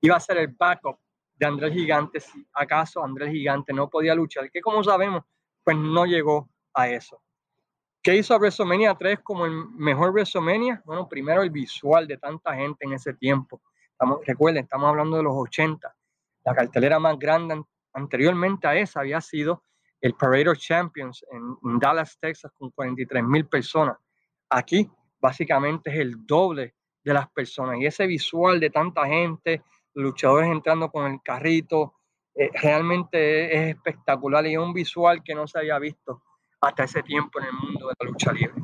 iba 0.00 0.16
a 0.16 0.20
ser 0.20 0.38
el 0.38 0.48
backup 0.48 0.98
de 1.36 1.46
Andrés 1.46 1.72
Gigante 1.72 2.20
si 2.20 2.46
acaso 2.54 3.04
Andrés 3.04 3.30
Gigante 3.30 3.72
no 3.72 3.88
podía 3.90 4.14
luchar, 4.14 4.50
que 4.50 4.62
como 4.62 4.82
sabemos, 4.82 5.24
pues 5.62 5.76
no 5.76 6.06
llegó 6.06 6.48
a 6.72 6.88
eso. 6.88 7.20
¿Qué 8.02 8.16
hizo 8.16 8.38
WrestleMania 8.38 8.94
3 8.94 9.20
como 9.24 9.44
el 9.44 9.52
mejor 9.70 10.12
WrestleMania? 10.12 10.80
Bueno, 10.84 11.08
primero 11.08 11.42
el 11.42 11.50
visual 11.50 12.06
de 12.06 12.16
tanta 12.16 12.54
gente 12.54 12.86
en 12.86 12.92
ese 12.92 13.12
tiempo. 13.14 13.60
Recuerden, 14.24 14.62
estamos 14.62 14.88
hablando 14.88 15.16
de 15.16 15.24
los 15.24 15.34
80. 15.34 15.92
La 16.44 16.54
cartelera 16.54 17.00
más 17.00 17.18
grande 17.18 17.60
anteriormente 17.92 18.68
a 18.68 18.76
esa 18.76 19.00
había 19.00 19.20
sido 19.20 19.64
el 20.00 20.14
Parade 20.14 20.50
of 20.50 20.58
Champions 20.58 21.24
en, 21.32 21.78
Dallas, 21.80 22.16
Texas, 22.20 22.52
con 22.56 22.70
43 22.70 23.24
mil 23.24 23.46
personas. 23.46 23.96
Aquí 24.48 24.88
básicamente 25.20 25.90
es 25.90 25.96
el 25.96 26.24
doble 26.24 26.76
de 27.02 27.12
las 27.12 27.28
personas. 27.30 27.78
Y 27.78 27.86
ese 27.86 28.06
visual 28.06 28.60
de 28.60 28.70
tanta 28.70 29.06
gente, 29.06 29.62
luchadores 29.94 30.48
entrando 30.48 30.88
con 30.88 31.10
el 31.10 31.20
carrito, 31.20 31.94
eh, 32.36 32.48
realmente 32.62 33.52
es 33.54 33.74
espectacular 33.74 34.46
y 34.46 34.52
es 34.52 34.58
un 34.58 34.72
visual 34.72 35.24
que 35.24 35.34
no 35.34 35.48
se 35.48 35.58
había 35.58 35.80
visto 35.80 36.22
hasta 36.60 36.84
ese 36.84 37.02
tiempo 37.02 37.38
en 37.40 37.46
el 37.46 37.52
mundo 37.52 37.88
de 37.88 37.94
la 37.98 38.10
lucha 38.10 38.32
libre. 38.32 38.54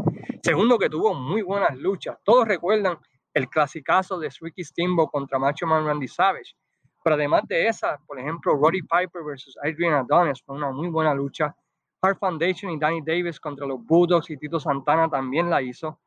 Segundo, 0.43 0.79
que 0.79 0.91
tuvo 0.91 1.15
muy 1.15 1.43
buenas 1.43 1.77
luchas. 1.77 2.19
Todos 2.25 2.47
recuerdan 2.47 2.99
el 3.33 3.49
clasicazo 3.49 4.19
de 4.19 4.31
Ricky 4.41 4.65
Steamboat 4.65 5.11
contra 5.11 5.39
Macho 5.39 5.67
Man 5.67 5.87
Randy 5.87 6.09
Savage. 6.09 6.55
Pero 7.03 7.17
además 7.17 7.43
de 7.47 7.69
esa, 7.69 7.99
por 8.07 8.19
ejemplo, 8.19 8.55
Roddy 8.55 8.81
Piper 8.83 9.23
versus 9.25 9.57
Adrian 9.63 9.93
Adonis 9.95 10.43
fue 10.43 10.57
una 10.57 10.71
muy 10.71 10.89
buena 10.89 11.15
lucha. 11.15 11.55
Hart 12.01 12.19
Foundation 12.19 12.73
y 12.73 12.79
Danny 12.79 13.03
Davis 13.03 13.39
contra 13.39 13.67
los 13.67 13.85
Bulldogs 13.85 14.31
y 14.31 14.37
Tito 14.37 14.59
Santana 14.59 15.09
también 15.09 15.51
la 15.51 15.61
hizo. 15.61 16.01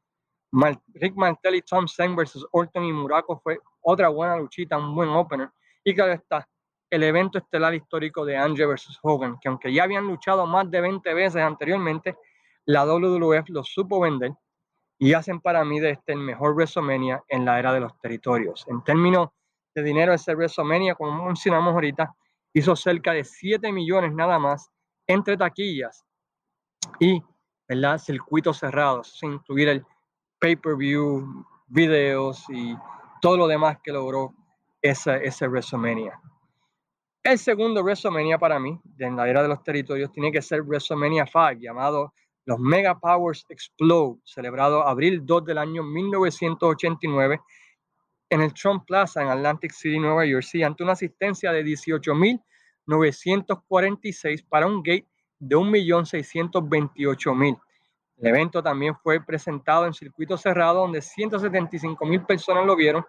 Rick 0.93 1.15
Martel 1.15 1.55
y 1.55 1.61
Tom 1.61 1.87
Sen 1.87 2.15
versus 2.15 2.47
Orton 2.51 2.83
y 2.83 2.93
Muraco 2.93 3.37
fue 3.37 3.59
otra 3.81 4.09
buena 4.09 4.37
luchita, 4.37 4.77
un 4.77 4.95
buen 4.95 5.09
opener. 5.09 5.49
Y 5.83 5.93
claro 5.93 6.13
está, 6.13 6.47
el 6.89 7.03
evento 7.03 7.37
estelar 7.37 7.73
histórico 7.73 8.25
de 8.25 8.37
Andre 8.37 8.65
versus 8.65 8.97
Hogan, 9.01 9.37
que 9.39 9.49
aunque 9.49 9.73
ya 9.73 9.83
habían 9.83 10.07
luchado 10.07 10.45
más 10.45 10.69
de 10.71 10.81
20 10.81 11.13
veces 11.13 11.41
anteriormente, 11.41 12.15
la 12.65 12.85
WWF 12.85 13.49
lo 13.49 13.63
supo 13.63 13.99
vender 13.99 14.31
y 14.99 15.13
hacen 15.13 15.41
para 15.41 15.63
mí 15.63 15.79
de 15.79 15.91
este 15.91 16.13
el 16.13 16.19
mejor 16.19 16.53
WrestleMania 16.55 17.23
en 17.27 17.45
la 17.45 17.59
era 17.59 17.73
de 17.73 17.79
los 17.79 17.99
territorios. 17.99 18.65
En 18.67 18.83
términos 18.83 19.29
de 19.75 19.83
dinero, 19.83 20.13
ese 20.13 20.33
WrestleMania, 20.33 20.95
como 20.95 21.25
mencionamos 21.25 21.73
ahorita, 21.73 22.15
hizo 22.53 22.75
cerca 22.75 23.11
de 23.13 23.23
7 23.23 23.71
millones 23.71 24.13
nada 24.13 24.39
más 24.39 24.71
entre 25.05 25.37
taquillas 25.37 26.05
y 26.99 27.21
¿verdad? 27.67 27.97
circuitos 27.97 28.57
cerrados, 28.57 29.17
sin 29.19 29.33
incluir 29.33 29.69
el 29.69 29.85
pay-per-view, 30.39 31.45
videos 31.67 32.45
y 32.49 32.75
todo 33.21 33.37
lo 33.37 33.47
demás 33.47 33.77
que 33.83 33.91
logró 33.91 34.33
ese, 34.81 35.25
ese 35.25 35.47
WrestleMania. 35.47 36.19
El 37.27 37.37
segundo 37.37 37.83
WrestleMania 37.83 38.37
para 38.37 38.57
mí, 38.57 38.79
en 38.99 39.17
la 39.17 39.27
era 39.27 39.41
de 39.41 39.49
los 39.49 39.61
territorios, 39.61 40.13
tiene 40.13 40.31
que 40.31 40.41
ser 40.41 40.61
WrestleMania 40.61 41.25
5, 41.25 41.59
llamado 41.59 42.13
los 42.45 42.57
Mega 42.57 42.97
Powers 42.97 43.45
Explode, 43.49 44.21
celebrado 44.23 44.87
abril 44.87 45.25
2 45.25 45.43
del 45.43 45.57
año 45.57 45.83
1989 45.83 47.41
en 48.29 48.41
el 48.41 48.53
Trump 48.53 48.85
Plaza 48.87 49.21
en 49.21 49.27
Atlantic 49.27 49.73
City, 49.73 49.99
Nueva 49.99 50.25
Jersey, 50.25 50.63
ante 50.63 50.83
una 50.83 50.93
asistencia 50.93 51.51
de 51.51 51.65
18.946 51.65 54.45
para 54.47 54.65
un 54.65 54.81
gate 54.81 55.09
de 55.37 55.57
1.628.000. 55.57 57.59
El 58.19 58.25
evento 58.25 58.63
también 58.63 58.95
fue 59.03 59.19
presentado 59.19 59.85
en 59.85 59.93
circuito 59.93 60.37
cerrado 60.37 60.79
donde 60.79 60.99
175.000 60.99 62.25
personas 62.25 62.65
lo 62.65 62.77
vieron 62.77 63.03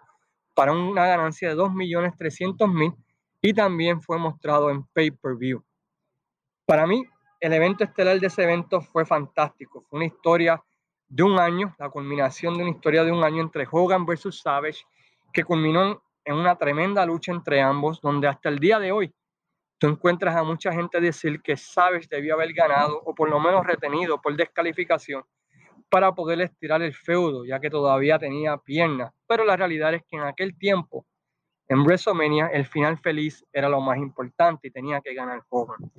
para 0.53 0.73
una 0.73 1.07
ganancia 1.07 1.47
de 1.47 1.55
2.300.000 1.55 2.97
y 3.41 3.53
también 3.53 4.01
fue 4.01 4.17
mostrado 4.17 4.69
en 4.69 4.83
pay-per-view. 4.93 5.63
Para 6.65 6.85
mí, 6.85 7.03
el 7.39 7.53
evento 7.53 7.83
estelar 7.83 8.19
de 8.19 8.27
ese 8.27 8.43
evento 8.43 8.81
fue 8.81 9.05
fantástico. 9.05 9.83
Fue 9.89 9.97
una 9.97 10.05
historia 10.05 10.63
de 11.07 11.23
un 11.23 11.39
año, 11.39 11.75
la 11.79 11.89
culminación 11.89 12.55
de 12.57 12.63
una 12.63 12.71
historia 12.71 13.03
de 13.03 13.11
un 13.11 13.23
año 13.23 13.41
entre 13.41 13.67
Hogan 13.69 14.05
versus 14.05 14.41
Savage, 14.41 14.83
que 15.33 15.43
culminó 15.43 16.03
en 16.25 16.35
una 16.35 16.55
tremenda 16.57 17.05
lucha 17.05 17.31
entre 17.31 17.61
ambos, 17.61 18.01
donde 18.01 18.27
hasta 18.27 18.49
el 18.49 18.59
día 18.59 18.77
de 18.77 18.91
hoy 18.91 19.13
tú 19.79 19.87
encuentras 19.87 20.35
a 20.35 20.43
mucha 20.43 20.71
gente 20.73 20.99
decir 20.99 21.41
que 21.41 21.55
Savage 21.55 22.07
debió 22.09 22.35
haber 22.35 22.53
ganado 22.53 23.01
o 23.05 23.15
por 23.15 23.29
lo 23.29 23.39
menos 23.39 23.65
retenido 23.65 24.21
por 24.21 24.35
descalificación 24.35 25.23
para 25.89 26.13
poder 26.13 26.41
estirar 26.41 26.81
el 26.81 26.93
feudo, 26.93 27.45
ya 27.45 27.59
que 27.59 27.69
todavía 27.69 28.19
tenía 28.19 28.57
piernas. 28.57 29.11
Pero 29.27 29.45
la 29.45 29.57
realidad 29.57 29.93
es 29.93 30.03
que 30.07 30.17
en 30.17 30.23
aquel 30.23 30.55
tiempo 30.57 31.07
en 31.69 31.83
WrestleMania, 31.83 32.47
el 32.47 32.65
final 32.65 32.97
feliz 32.97 33.45
era 33.53 33.69
lo 33.69 33.79
más 33.79 33.97
importante 33.97 34.67
y 34.67 34.71
tenía 34.71 34.99
que 35.01 35.13
ganar 35.13 35.43
Hogan. 35.49 35.91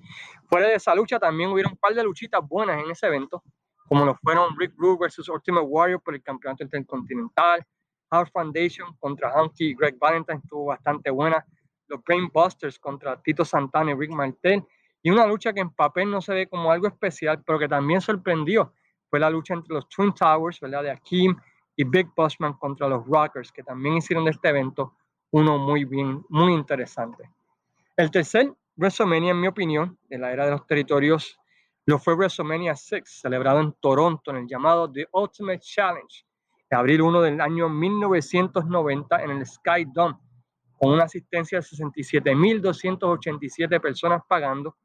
Fuera 0.48 0.66
de 0.66 0.74
esa 0.74 0.94
lucha, 0.96 1.20
también 1.20 1.50
hubieron 1.50 1.72
un 1.72 1.78
par 1.78 1.94
de 1.94 2.02
luchitas 2.02 2.46
buenas 2.46 2.82
en 2.82 2.90
ese 2.90 3.06
evento, 3.06 3.42
como 3.88 4.04
lo 4.04 4.16
fueron 4.16 4.58
Rick 4.58 4.72
Rude 4.76 4.98
versus 5.02 5.28
Ultimate 5.28 5.64
Warrior 5.64 6.02
por 6.02 6.14
el 6.14 6.22
campeonato 6.22 6.64
intercontinental, 6.64 7.64
Hard 8.10 8.30
Foundation 8.32 8.96
contra 8.98 9.32
Hunky 9.32 9.70
y 9.70 9.74
Greg 9.74 9.96
Valentine 9.96 10.40
estuvo 10.42 10.66
bastante 10.66 11.08
buena, 11.08 11.44
los 11.86 12.02
Brain 12.02 12.28
Busters 12.32 12.76
contra 12.80 13.22
Tito 13.22 13.44
Santana 13.44 13.92
y 13.92 13.94
Rick 13.94 14.10
Martel, 14.10 14.64
y 15.02 15.10
una 15.10 15.24
lucha 15.24 15.52
que 15.52 15.60
en 15.60 15.70
papel 15.70 16.10
no 16.10 16.20
se 16.20 16.34
ve 16.34 16.48
como 16.48 16.72
algo 16.72 16.88
especial, 16.88 17.42
pero 17.46 17.60
que 17.60 17.68
también 17.68 18.00
sorprendió, 18.00 18.74
fue 19.08 19.20
la 19.20 19.30
lucha 19.30 19.54
entre 19.54 19.74
los 19.74 19.88
Twin 19.88 20.12
Towers, 20.12 20.58
¿verdad? 20.58 20.82
De 20.82 20.90
Akeem 20.90 21.36
y 21.76 21.84
Big 21.84 22.08
Bossman 22.16 22.54
contra 22.54 22.88
los 22.88 23.06
Rockers, 23.06 23.52
que 23.52 23.62
también 23.62 23.96
hicieron 23.96 24.24
de 24.24 24.32
este 24.32 24.48
evento 24.48 24.96
uno 25.30 25.58
muy 25.58 25.84
bien, 25.84 26.24
muy 26.28 26.52
interesante. 26.52 27.30
El 27.96 28.10
tercer 28.10 28.52
WrestleMania, 28.76 29.30
en 29.32 29.40
mi 29.40 29.46
opinión, 29.46 29.96
de 30.08 30.18
la 30.18 30.32
era 30.32 30.46
de 30.46 30.50
los 30.52 30.66
territorios, 30.66 31.38
lo 31.86 31.98
fue 31.98 32.14
WrestleMania 32.14 32.76
6, 32.76 33.02
celebrado 33.06 33.60
en 33.60 33.72
Toronto 33.74 34.30
en 34.30 34.38
el 34.38 34.46
llamado 34.46 34.90
The 34.90 35.06
Ultimate 35.12 35.60
Challenge, 35.60 36.24
de 36.70 36.76
abril 36.76 37.02
1 37.02 37.20
del 37.20 37.38
año 37.40 37.68
1990 37.68 39.22
en 39.22 39.30
el 39.30 39.46
Sky 39.46 39.84
Dome, 39.92 40.18
con 40.78 40.92
una 40.92 41.04
asistencia 41.04 41.58
de 41.58 41.64
67.287 41.64 43.80
personas 43.80 44.22
pagando 44.26 44.76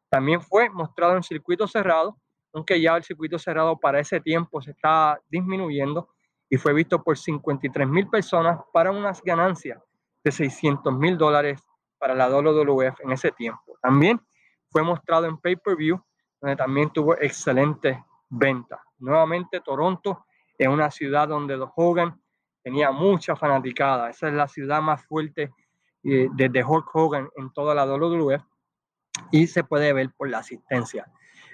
También 0.09 0.41
fue 0.41 0.71
mostrado 0.71 1.17
en 1.17 1.23
circuito 1.23 1.67
cerrado 1.67 2.17
aunque 2.59 2.81
ya 2.81 2.97
el 2.97 3.05
circuito 3.05 3.39
cerrado 3.39 3.79
para 3.79 4.01
ese 4.01 4.21
tiempo 4.21 4.61
se 4.61 4.73
está 4.73 5.21
disminuyendo 5.29 6.09
y 6.51 6.57
fue 6.57 6.73
visto 6.73 7.01
por 7.05 7.17
53 7.17 7.87
mil 7.87 8.09
personas 8.09 8.59
para 8.73 8.91
unas 8.91 9.23
ganancias 9.23 9.81
de 10.25 10.33
600 10.33 10.93
mil 10.93 11.17
dólares 11.17 11.63
para 11.99 12.17
la 12.17 12.29
WWF 12.29 13.01
en 13.01 13.13
ese 13.13 13.31
tiempo. 13.31 13.79
También 13.81 14.21
fue 14.71 14.83
mostrado 14.83 15.27
en 15.27 15.39
pay-per-view, 15.39 16.03
donde 16.41 16.57
también 16.57 16.91
tuvo 16.91 17.17
excelente 17.17 18.05
venta. 18.29 18.83
Nuevamente, 18.99 19.61
Toronto 19.61 20.25
es 20.57 20.67
una 20.67 20.91
ciudad 20.91 21.29
donde 21.29 21.57
Hogan 21.77 22.21
tenía 22.65 22.91
mucha 22.91 23.37
fanaticada. 23.37 24.11
Esa 24.11 24.27
es 24.29 24.35
la 24.35 24.49
ciudad 24.49 24.83
más 24.83 25.05
fuerte 25.07 25.53
eh, 26.03 26.29
desde 26.35 26.65
Hulk 26.65 26.89
Hogan 26.93 27.29
en 27.37 27.53
toda 27.53 27.73
la 27.73 27.87
WWF 27.87 28.43
y 29.31 29.47
se 29.47 29.63
puede 29.63 29.93
ver 29.93 30.11
por 30.17 30.29
la 30.29 30.39
asistencia. 30.39 31.07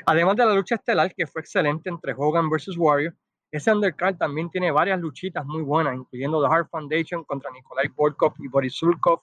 Además 0.06 0.36
de 0.36 0.46
la 0.46 0.54
lucha 0.54 0.74
estelar, 0.74 1.14
que 1.14 1.26
fue 1.26 1.40
excelente 1.40 1.88
entre 1.88 2.14
Hogan 2.16 2.50
versus 2.50 2.76
Warrior, 2.76 3.14
ese 3.50 3.72
undercard 3.72 4.16
también 4.16 4.50
tiene 4.50 4.72
varias 4.72 4.98
luchitas 4.98 5.46
muy 5.46 5.62
buenas, 5.62 5.94
incluyendo 5.94 6.42
The 6.42 6.52
Hard 6.52 6.68
Foundation 6.70 7.22
contra 7.22 7.52
Nikolai 7.52 7.86
Borkov 7.88 8.34
y 8.38 8.48
Boris 8.48 8.74
Sulkov, 8.74 9.20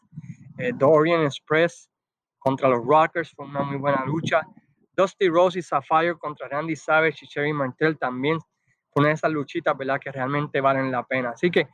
eh, 0.57 0.71
Dorian 0.73 1.23
Express 1.23 1.89
contra 2.39 2.69
los 2.69 2.85
Rockers, 2.85 3.31
fue 3.35 3.45
una 3.45 3.61
muy 3.63 3.77
buena 3.77 4.05
lucha. 4.05 4.41
Dusty 4.95 5.27
Rose 5.27 5.59
y 5.59 5.61
Sapphire 5.61 6.15
contra 6.17 6.47
Randy 6.47 6.75
Savage 6.75 7.25
y 7.25 7.27
Cherry 7.27 7.51
Martel 7.51 7.97
también 7.97 8.39
fue 8.39 9.01
una 9.01 9.09
de 9.09 9.15
esas 9.15 9.31
luchitas, 9.31 9.77
¿verdad? 9.77 9.99
Que 9.99 10.11
realmente 10.11 10.61
valen 10.61 10.91
la 10.91 11.03
pena. 11.03 11.31
Así 11.31 11.51
que, 11.51 11.67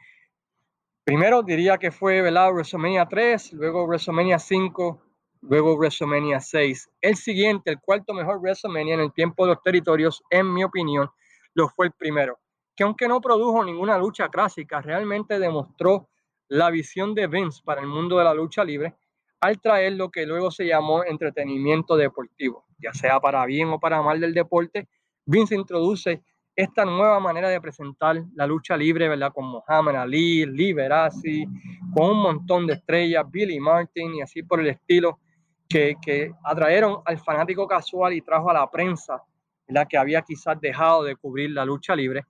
primero 1.04 1.44
diría 1.44 1.78
que 1.78 1.92
fue, 1.92 2.22
¿verdad? 2.22 2.52
WrestleMania 2.52 3.06
3, 3.08 3.54
luego 3.54 3.86
WrestleMania 3.86 4.40
5, 4.40 5.02
luego 5.42 5.76
WrestleMania 5.76 6.40
6. 6.40 6.90
El 7.02 7.16
siguiente, 7.16 7.72
el 7.72 7.80
cuarto 7.80 8.14
mejor 8.14 8.40
WrestleMania 8.40 8.96
en 8.96 9.02
el 9.02 9.14
tiempo 9.14 9.46
de 9.46 9.54
los 9.54 9.62
territorios, 9.62 10.24
en 10.30 10.54
mi 10.54 10.64
opinión, 10.64 11.10
lo 11.54 11.70
fue 11.70 11.88
el 11.88 11.92
primero, 11.94 12.40
que 12.76 12.84
aunque 12.84 13.08
no 13.08 13.22
produjo 13.22 13.64
ninguna 13.64 13.98
lucha 13.98 14.30
clásica, 14.30 14.82
realmente 14.82 15.40
demostró 15.40 16.10
la 16.48 16.70
visión 16.70 17.14
de 17.14 17.28
Vince 17.28 17.62
para 17.64 17.82
el 17.82 17.88
mundo 17.88 18.18
de 18.18 18.24
la 18.24 18.34
lucha 18.34 18.64
libre 18.64 18.96
al 19.42 19.60
traer 19.62 19.94
lo 19.94 20.10
que 20.10 20.26
luego 20.26 20.52
se 20.52 20.66
llamó 20.66 21.04
entretenimiento 21.04 21.96
deportivo, 21.96 22.66
ya 22.80 22.94
sea 22.94 23.20
para 23.20 23.46
bien 23.46 23.70
o 23.70 23.80
para 23.80 24.02
mal 24.02 24.20
del 24.20 24.34
deporte, 24.34 24.88
Vince 25.26 25.56
introduce 25.56 26.24
esta 26.56 26.86
nueva 26.86 27.20
manera 27.20 27.50
de 27.50 27.62
presentar 27.62 28.24
la 28.34 28.48
lucha 28.48 28.76
libre, 28.76 29.08
¿verdad? 29.08 29.32
Con 29.32 29.46
Muhammad 29.46 29.98
Ali, 29.98 30.46
Liberasi, 30.46 31.46
con 31.94 32.12
un 32.12 32.22
montón 32.24 32.66
de 32.66 32.74
estrellas, 32.74 33.26
Billy 33.30 33.60
Martin 33.60 34.16
y 34.16 34.22
así 34.22 34.42
por 34.42 34.60
el 34.60 34.68
estilo, 34.68 35.20
que, 35.68 36.32
atrajeron 36.44 37.02
al 37.06 37.20
fanático 37.20 37.68
casual 37.68 38.14
y 38.14 38.22
trajo 38.22 38.50
a 38.50 38.54
la 38.54 38.70
prensa, 38.70 39.22
la 39.68 39.86
que 39.86 39.98
había 39.98 40.22
quizás 40.22 40.60
dejado 40.60 41.04
de 41.04 41.16
cubrir 41.16 41.52
la 41.52 41.66
lucha 41.66 41.96
libre, 41.96 42.26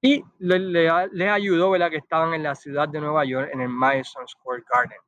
y 0.00 0.22
les 0.38 0.60
le, 0.60 1.30
ayudó 1.30 1.70
¿verdad? 1.70 1.90
que 1.90 1.96
estaban 1.96 2.34
en 2.34 2.42
la 2.42 2.54
ciudad 2.54 2.88
de 2.88 3.00
Nueva 3.00 3.24
York, 3.24 3.50
en 3.52 3.62
el 3.62 3.70
Madison 3.70 4.26
Square 4.28 4.62
Garden. 4.70 4.98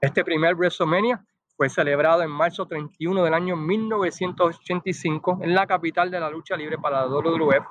Este 0.00 0.24
primer 0.24 0.54
WrestleMania 0.54 1.24
fue 1.56 1.70
celebrado 1.70 2.22
en 2.22 2.30
marzo 2.30 2.66
31 2.66 3.24
del 3.24 3.34
año 3.34 3.56
1985 3.56 5.38
en 5.42 5.54
la 5.54 5.66
capital 5.66 6.10
de 6.10 6.20
la 6.20 6.28
lucha 6.28 6.56
libre 6.56 6.76
para 6.76 7.00
la 7.00 7.06
WWF, 7.06 7.64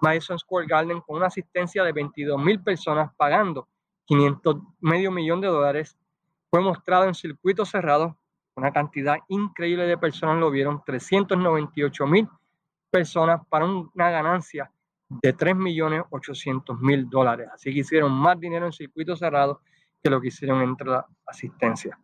Madison 0.00 0.38
Square 0.38 0.66
Garden, 0.66 1.00
con 1.02 1.16
una 1.16 1.26
asistencia 1.26 1.84
de 1.84 1.92
22 1.92 2.42
mil 2.42 2.62
personas 2.62 3.12
pagando 3.16 3.68
500, 4.06 4.56
medio 4.80 5.10
millón 5.10 5.40
de 5.40 5.48
dólares. 5.48 5.96
Fue 6.50 6.60
mostrado 6.60 7.04
en 7.04 7.14
circuito 7.14 7.64
cerrado 7.64 8.16
una 8.58 8.72
cantidad 8.72 9.18
increíble 9.28 9.86
de 9.86 9.96
personas 9.96 10.38
lo 10.38 10.50
vieron, 10.50 10.82
398 10.84 12.06
mil 12.06 12.28
personas 12.90 13.40
para 13.48 13.64
una 13.64 14.10
ganancia 14.10 14.70
de 15.08 15.32
3 15.32 15.56
millones 15.56 16.02
800 16.10 16.78
mil 16.80 17.08
dólares. 17.08 17.48
Así 17.52 17.72
que 17.72 17.80
hicieron 17.80 18.12
más 18.12 18.38
dinero 18.38 18.66
en 18.66 18.72
circuito 18.72 19.16
cerrado 19.16 19.60
que 20.02 20.10
lo 20.10 20.20
que 20.20 20.28
hicieron 20.28 20.62
entre 20.62 20.88
la 20.88 21.06
asistencia. 21.26 21.98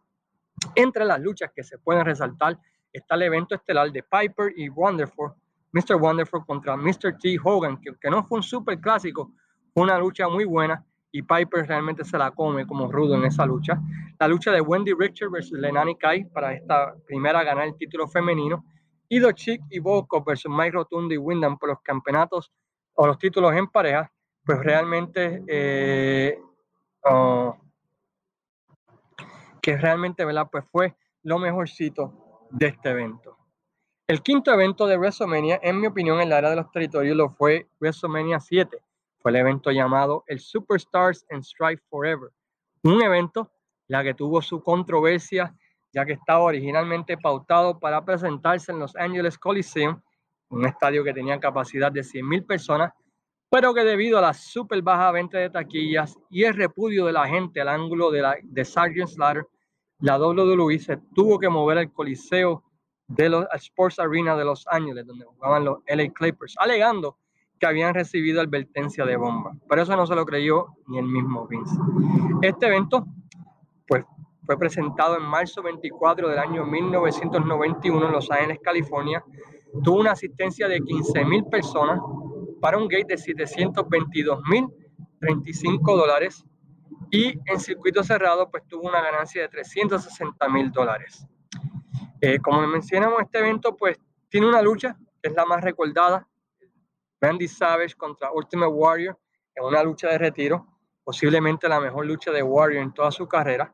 Entre 0.75 1.05
las 1.05 1.21
luchas 1.21 1.51
que 1.55 1.63
se 1.63 1.79
pueden 1.79 2.05
resaltar 2.05 2.59
está 2.93 3.17
el 3.17 3.23
evento 3.23 3.55
estelar 3.55 3.91
de 3.91 4.03
Piper 4.03 4.53
y 4.57 4.69
Wonderful, 4.69 5.33
Mr. 5.73 5.97
Wonderful 5.97 6.47
contra 6.47 6.77
Mr. 6.77 7.19
T. 7.21 7.37
Hogan, 7.43 7.81
que 7.81 7.91
aunque 7.91 8.11
no 8.11 8.25
fue 8.25 8.39
un 8.39 8.43
super 8.43 8.81
clásico, 8.81 9.33
fue 9.73 9.83
una 9.83 9.99
lucha 9.99 10.29
muy 10.29 10.45
buena 10.45 10.85
y 11.15 11.23
Piper 11.23 11.69
realmente 11.69 12.05
se 12.05 12.19
la 12.19 12.33
come 12.33 12.67
como 12.67 12.91
rudo 12.91 13.15
en 13.15 13.25
esa 13.25 13.47
lucha. 13.47 13.81
La 14.19 14.27
lucha 14.27 14.51
de 14.51 14.61
Wendy 14.61 14.93
Richter 14.99 15.31
versus 15.31 15.57
Lenani 15.57 15.97
Kai 15.97 16.25
para 16.25 16.53
esta 16.55 16.93
primera 17.07 17.45
ganar 17.45 17.69
el 17.69 17.77
título 17.77 18.09
femenino. 18.09 18.65
Y 19.09 19.21
The 19.21 19.33
Chick 19.33 19.63
y 19.71 19.79
Volkov 19.79 20.25
versus 20.25 20.51
Mike 20.53 20.73
Rotundo 20.73 21.15
y 21.15 21.17
Wyndham 21.17 21.57
por 21.57 21.69
los 21.69 21.81
campeonatos 21.83 22.53
o 22.95 23.07
los 23.07 23.17
títulos 23.17 23.55
en 23.55 23.69
pareja. 23.69 24.11
pues 24.45 24.59
realmente, 24.59 25.45
eh, 25.47 26.37
oh, 27.05 27.57
que 29.63 29.77
realmente, 29.77 30.25
¿verdad? 30.25 30.49
Pues 30.51 30.65
fue 30.73 30.97
lo 31.23 31.39
mejorcito 31.39 32.49
de 32.51 32.67
este 32.67 32.91
evento. 32.91 33.39
El 34.09 34.21
quinto 34.21 34.53
evento 34.53 34.89
de 34.89 34.97
WrestleMania, 34.97 35.61
en 35.63 35.81
mi 35.81 35.87
opinión, 35.87 36.21
en 36.21 36.29
la 36.29 36.39
era 36.39 36.51
de 36.51 36.57
los 36.57 36.73
territorios, 36.73 37.17
lo 37.17 37.31
fue 37.31 37.69
WrestleMania 37.79 38.41
7. 38.41 38.83
Fue 39.25 39.31
el 39.31 39.37
evento 39.37 39.71
llamado 39.71 40.23
el 40.27 40.39
Superstars 40.39 41.25
and 41.31 41.43
Strive 41.43 41.81
Forever. 41.89 42.29
Un 42.83 43.01
evento 43.01 43.51
la 43.89 44.05
que 44.05 44.13
tuvo 44.13 44.43
su 44.43 44.63
controversia, 44.63 45.57
ya 45.95 46.05
que 46.05 46.13
estaba 46.13 46.41
originalmente 46.41 47.17
pautado 47.17 47.81
para 47.81 48.05
presentarse 48.05 48.71
en 48.71 48.81
Los 48.81 48.95
Angeles 48.97 49.39
Coliseum, 49.39 49.99
un 50.51 50.67
estadio 50.67 51.03
que 51.03 51.15
tenía 51.15 51.41
capacidad 51.41 51.91
de 51.91 52.03
100.000 52.03 52.47
personas, 52.47 52.93
pero 53.49 53.73
que 53.73 53.83
debido 53.83 54.19
a 54.19 54.21
la 54.21 54.35
super 54.35 54.83
baja 54.83 55.11
venta 55.11 55.39
de 55.39 55.49
taquillas 55.49 56.19
y 56.29 56.45
el 56.45 56.53
repudio 56.53 57.07
de 57.07 57.13
la 57.13 57.27
gente 57.27 57.63
al 57.63 57.69
ángulo 57.69 58.11
de, 58.11 58.21
la, 58.21 58.37
de 58.43 58.65
Sargent 58.67 59.09
Slaughter, 59.09 59.47
la 60.01 60.19
WWE 60.19 60.79
se 60.79 60.99
tuvo 61.15 61.39
que 61.39 61.49
mover 61.49 61.79
al 61.79 61.91
Coliseo 61.95 62.63
de 63.09 63.31
los 63.31 63.47
Sports 63.55 63.99
Arena 63.99 64.37
de 64.37 64.45
Los 64.45 64.67
Ángeles, 64.69 65.07
donde 65.07 65.25
jugaban 65.25 65.65
los 65.65 65.79
LA 65.87 66.13
Clippers, 66.13 66.57
alegando 66.59 67.17
que 67.59 67.67
habían 67.67 67.95
recibido 67.95 68.41
advertencia 68.41 69.05
de 69.05 69.17
bomba. 69.17 69.53
Pero 69.69 69.83
eso 69.83 69.97
no 69.97 70.07
se 70.07 70.15
lo 70.15 70.25
creyó 70.25 70.67
ni 70.89 70.99
el 70.99 71.07
mismo 71.07 71.47
Vince. 71.47 71.77
Este 72.43 72.67
evento 72.67 73.07
pues, 73.87 74.05
fue 74.45 74.59
presentado 74.59 75.17
en 75.17 75.25
marzo 75.25 75.63
24 75.63 76.29
del 76.29 76.39
año 76.39 76.65
1991 76.65 78.07
en 78.07 78.13
Los 78.13 78.31
Ángeles, 78.31 78.59
California. 78.63 79.25
Tuvo 79.83 80.01
una 80.01 80.13
asistencia 80.13 80.69
de 80.69 80.81
15 80.81 81.25
mil 81.25 81.45
personas 81.47 82.01
para 82.61 82.79
un 82.79 82.89
gate 82.89 83.07
de 83.09 83.19
722 83.19 84.41
mil 84.51 84.67
35 85.21 85.97
dólares 85.97 86.45
y 87.11 87.39
en 87.47 87.61
circuito 87.61 88.03
cerrado 88.03 88.51
pues 88.51 88.63
tuvo 88.67 88.89
una 88.89 89.01
ganancia 89.01 89.43
de 89.43 89.49
360 89.49 90.49
mil 90.49 90.71
dólares. 90.71 91.27
Eh, 92.21 92.39
como 92.39 92.67
mencionamos, 92.67 93.21
este 93.23 93.39
evento 93.39 93.77
pues 93.77 93.99
tiene 94.29 94.49
una 94.49 94.63
lucha 94.63 94.97
es 95.25 95.33
la 95.33 95.47
más 95.47 95.65
recordada, 95.65 96.29
Randy 97.25 97.49
Savage 97.49 97.95
contra 97.95 98.31
Ultimate 98.33 98.71
Warrior 98.71 99.19
en 99.55 99.65
una 99.65 99.83
lucha 99.83 100.09
de 100.09 100.19
retiro, 100.19 100.67
posiblemente 101.03 101.67
la 101.67 101.81
mejor 101.81 102.05
lucha 102.05 102.31
de 102.31 102.43
Warrior 102.43 102.83
en 102.83 102.93
toda 102.93 103.11
su 103.11 103.27
carrera. 103.27 103.73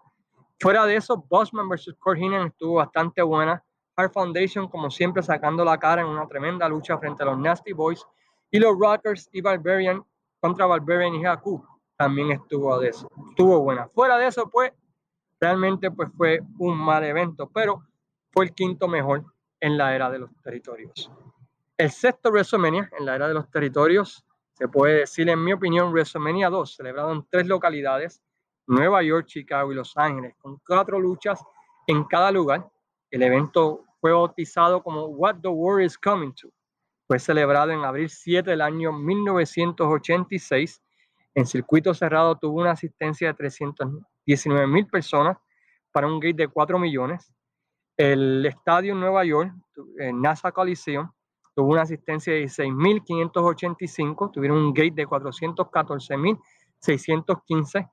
Fuera 0.60 0.86
de 0.86 0.94
eso, 0.94 1.24
Bossman 1.28 1.68
vs. 1.68 1.96
Kurt 1.98 2.20
estuvo 2.46 2.74
bastante 2.74 3.22
buena. 3.22 3.60
Hard 3.96 4.12
Foundation, 4.12 4.68
como 4.68 4.88
siempre, 4.88 5.20
sacando 5.20 5.64
la 5.64 5.78
cara 5.78 6.02
en 6.02 6.06
una 6.06 6.28
tremenda 6.28 6.68
lucha 6.68 6.96
frente 6.98 7.24
a 7.24 7.26
los 7.26 7.38
Nasty 7.38 7.72
Boys. 7.72 8.06
Y 8.52 8.60
los 8.60 8.78
Rockers 8.78 9.28
y 9.32 9.40
Barbarian 9.40 10.04
contra 10.38 10.66
Barbarian 10.66 11.16
y 11.16 11.26
Haku 11.26 11.64
también 11.96 12.30
estuvo 12.30 12.78
de 12.78 12.90
eso. 12.90 13.10
Estuvo 13.30 13.58
buena. 13.60 13.88
Fuera 13.88 14.16
de 14.16 14.28
eso, 14.28 14.48
pues, 14.48 14.72
realmente 15.40 15.90
pues 15.90 16.08
fue 16.16 16.40
un 16.58 16.78
mal 16.78 17.02
evento, 17.02 17.50
pero 17.52 17.82
fue 18.30 18.44
el 18.44 18.54
quinto 18.54 18.86
mejor 18.86 19.24
en 19.58 19.76
la 19.76 19.94
era 19.94 20.08
de 20.08 20.20
los 20.20 20.30
territorios. 20.40 21.10
El 21.80 21.90
sexto 21.90 22.28
WrestleMania 22.30 22.90
en 22.98 23.06
la 23.06 23.14
era 23.14 23.26
de 23.26 23.32
los 23.32 23.50
territorios, 23.50 24.22
se 24.52 24.68
puede 24.68 24.98
decir 24.98 25.30
en 25.30 25.42
mi 25.42 25.54
opinión 25.54 25.90
WrestleMania 25.92 26.50
2, 26.50 26.76
celebrado 26.76 27.10
en 27.10 27.26
tres 27.30 27.46
localidades, 27.46 28.22
Nueva 28.66 29.02
York, 29.02 29.24
Chicago 29.26 29.72
y 29.72 29.76
Los 29.76 29.96
Ángeles, 29.96 30.34
con 30.36 30.58
cuatro 30.58 31.00
luchas 31.00 31.42
en 31.86 32.04
cada 32.04 32.30
lugar. 32.32 32.68
El 33.10 33.22
evento 33.22 33.86
fue 33.98 34.12
bautizado 34.12 34.82
como 34.82 35.06
What 35.06 35.36
the 35.40 35.48
World 35.48 35.86
is 35.86 35.96
Coming 35.96 36.34
to. 36.34 36.50
Fue 37.06 37.18
celebrado 37.18 37.70
en 37.70 37.82
abril 37.82 38.10
7 38.10 38.50
del 38.50 38.60
año 38.60 38.92
1986 38.92 40.82
en 41.34 41.46
circuito 41.46 41.94
cerrado 41.94 42.36
tuvo 42.36 42.60
una 42.60 42.72
asistencia 42.72 43.28
de 43.28 43.34
319 43.34 44.66
mil 44.66 44.86
personas 44.86 45.38
para 45.92 46.06
un 46.06 46.20
gate 46.20 46.42
de 46.42 46.48
4 46.48 46.78
millones. 46.78 47.32
El 47.96 48.44
estadio 48.44 48.92
en 48.92 49.00
Nueva 49.00 49.24
York, 49.24 49.50
en 49.98 50.20
NASA 50.20 50.52
Coliseum, 50.52 51.10
tuvo 51.54 51.72
una 51.72 51.82
asistencia 51.82 52.32
de 52.32 52.44
6.585, 52.44 54.30
tuvieron 54.32 54.56
un 54.58 54.72
gate 54.72 54.94
de 54.94 55.06
414.615. 55.06 57.90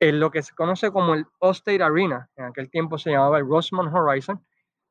En 0.00 0.18
lo 0.20 0.30
que 0.30 0.42
se 0.42 0.54
conoce 0.54 0.90
como 0.90 1.14
el 1.14 1.26
Allstate 1.40 1.82
Arena, 1.82 2.28
en 2.36 2.44
aquel 2.46 2.68
tiempo 2.68 2.98
se 2.98 3.12
llamaba 3.12 3.38
el 3.38 3.46
Rosemont 3.46 3.94
Horizon, 3.94 4.44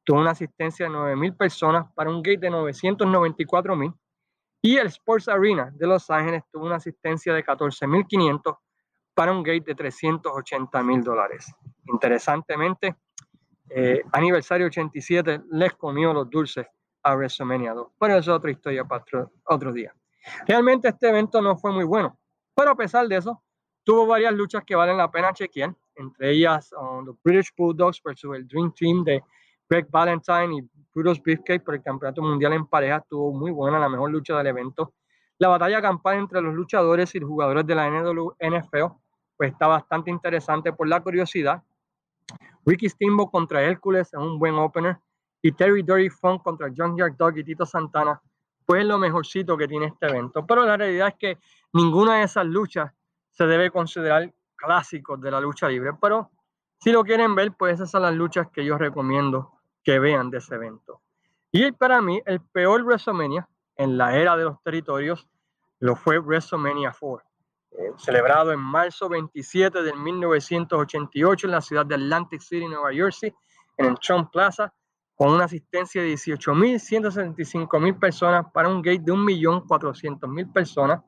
tuvo 0.03 0.19
una 0.19 0.31
asistencia 0.31 0.87
de 0.87 0.91
9.000 0.91 1.37
personas 1.37 1.85
para 1.93 2.09
un 2.09 2.21
gate 2.21 2.39
de 2.39 2.49
994.000. 2.49 3.93
Y 4.61 4.77
el 4.77 4.87
Sports 4.87 5.27
Arena 5.27 5.71
de 5.75 5.87
Los 5.87 6.09
Ángeles 6.09 6.43
tuvo 6.51 6.65
una 6.65 6.77
asistencia 6.77 7.33
de 7.33 7.43
14.500 7.43 8.57
para 9.13 9.31
un 9.31 9.43
gate 9.43 9.65
de 9.65 9.75
380.000 9.75 11.03
dólares. 11.03 11.53
Interesantemente, 11.85 12.95
eh, 13.69 14.01
aniversario 14.11 14.67
87 14.67 15.41
les 15.51 15.73
comió 15.73 16.13
los 16.13 16.29
dulces 16.29 16.65
a 17.03 17.15
WrestleMania 17.15 17.73
2. 17.73 17.87
Pero 17.99 18.13
eso 18.17 18.31
es 18.31 18.37
otra 18.37 18.51
historia 18.51 18.85
para 18.85 19.03
otro, 19.45 19.71
día. 19.71 19.93
Realmente 20.47 20.87
este 20.87 21.09
evento 21.09 21.41
no 21.41 21.57
fue 21.57 21.71
muy 21.71 21.83
bueno, 21.83 22.17
pero 22.55 22.71
a 22.71 22.75
pesar 22.75 23.07
de 23.07 23.17
eso, 23.17 23.43
tuvo 23.83 24.07
varias 24.07 24.33
luchas 24.33 24.63
que 24.65 24.75
valen 24.75 24.97
la 24.97 25.11
pena 25.11 25.33
chequear, 25.33 25.75
entre 25.95 26.31
ellas 26.31 26.73
um, 26.73 27.05
los 27.05 27.15
British 27.21 27.53
Bulldogs 27.57 28.01
versus 28.01 28.35
el 28.35 28.47
Dream 28.47 28.73
Team 28.73 29.03
de 29.03 29.21
Greg 29.69 29.87
Valentine 29.89 30.57
y 30.57 30.69
Brutus 30.93 31.21
Beefcake 31.21 31.63
por 31.63 31.75
el 31.75 31.83
campeonato 31.83 32.21
mundial 32.21 32.53
en 32.53 32.65
pareja 32.67 32.97
estuvo 32.97 33.33
muy 33.33 33.51
buena, 33.51 33.79
la 33.79 33.89
mejor 33.89 34.11
lucha 34.11 34.37
del 34.37 34.47
evento. 34.47 34.93
La 35.39 35.49
batalla 35.49 35.81
campal 35.81 36.17
entre 36.17 36.41
los 36.41 36.53
luchadores 36.53 37.13
y 37.15 37.19
los 37.19 37.29
jugadores 37.29 37.65
de 37.65 37.75
la 37.75 37.89
NFL 37.89 38.93
pues 39.35 39.51
está 39.51 39.67
bastante 39.67 40.11
interesante 40.11 40.71
por 40.71 40.87
la 40.87 41.01
curiosidad. 41.01 41.63
Ricky 42.65 42.87
Steamboat 42.87 43.31
contra 43.31 43.63
Hércules 43.63 44.07
es 44.07 44.19
un 44.19 44.39
buen 44.39 44.55
opener 44.55 44.97
y 45.43 45.51
Terry 45.51 45.83
Dirty 45.83 46.09
Funk 46.09 46.41
contra 46.41 46.71
John 46.75 46.97
Jack 46.97 47.15
Dog 47.17 47.37
y 47.37 47.43
Tito 47.43 47.65
Santana 47.65 48.19
pues 48.65 48.85
lo 48.85 48.97
mejorcito 48.97 49.57
que 49.57 49.67
tiene 49.67 49.87
este 49.87 50.07
evento. 50.07 50.45
Pero 50.47 50.65
la 50.65 50.77
realidad 50.77 51.09
es 51.09 51.15
que 51.15 51.37
ninguna 51.73 52.17
de 52.17 52.23
esas 52.23 52.45
luchas 52.45 52.91
se 53.31 53.45
debe 53.45 53.69
considerar 53.69 54.33
clásicos 54.55 55.19
de 55.19 55.31
la 55.31 55.41
lucha 55.41 55.67
libre. 55.67 55.91
Pero 56.01 56.31
si 56.79 56.91
lo 56.91 57.03
quieren 57.03 57.35
ver, 57.35 57.51
pues 57.51 57.75
esas 57.75 57.91
son 57.91 58.03
las 58.03 58.13
luchas 58.13 58.47
que 58.51 58.63
yo 58.63 58.77
recomiendo 58.77 59.51
que 59.83 59.99
vean 59.99 60.29
de 60.29 60.37
ese 60.37 60.55
evento. 60.55 61.01
Y 61.51 61.73
para 61.73 62.01
mí, 62.01 62.21
el 62.25 62.39
peor 62.39 62.83
WrestleMania 62.83 63.47
en 63.75 63.97
la 63.97 64.15
era 64.17 64.37
de 64.37 64.45
los 64.45 64.61
territorios 64.63 65.27
lo 65.79 65.95
fue 65.97 66.19
WrestleMania 66.19 66.95
4, 66.97 67.27
eh, 67.71 67.91
celebrado 67.97 68.53
en 68.53 68.59
marzo 68.59 69.09
27 69.09 69.83
de 69.83 69.93
1988 69.93 71.47
en 71.47 71.51
la 71.51 71.59
ciudad 71.59 71.85
de 71.85 71.95
Atlantic 71.95 72.39
City, 72.39 72.65
Nueva 72.65 72.93
Jersey, 72.93 73.35
en 73.77 73.87
el 73.87 73.99
Trump 73.99 74.31
Plaza, 74.31 74.73
con 75.15 75.31
una 75.31 75.45
asistencia 75.45 76.01
de 76.01 76.13
18.175.000 76.13 77.99
personas 77.99 78.45
para 78.51 78.69
un 78.69 78.81
gate 78.81 79.03
de 79.03 79.13
1.400.000 79.13 80.51
personas, 80.51 81.01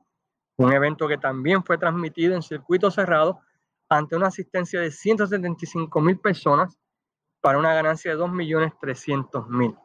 un 0.56 0.72
evento 0.72 1.08
que 1.08 1.18
también 1.18 1.64
fue 1.64 1.76
transmitido 1.76 2.34
en 2.34 2.42
circuito 2.42 2.90
cerrado 2.90 3.40
ante 3.88 4.16
una 4.16 4.28
asistencia 4.28 4.80
de 4.80 4.88
175.000 4.88 6.20
personas 6.20 6.78
para 7.40 7.58
una 7.58 7.74
ganancia 7.74 8.12
de 8.12 8.22
2.300.000. 8.22 9.78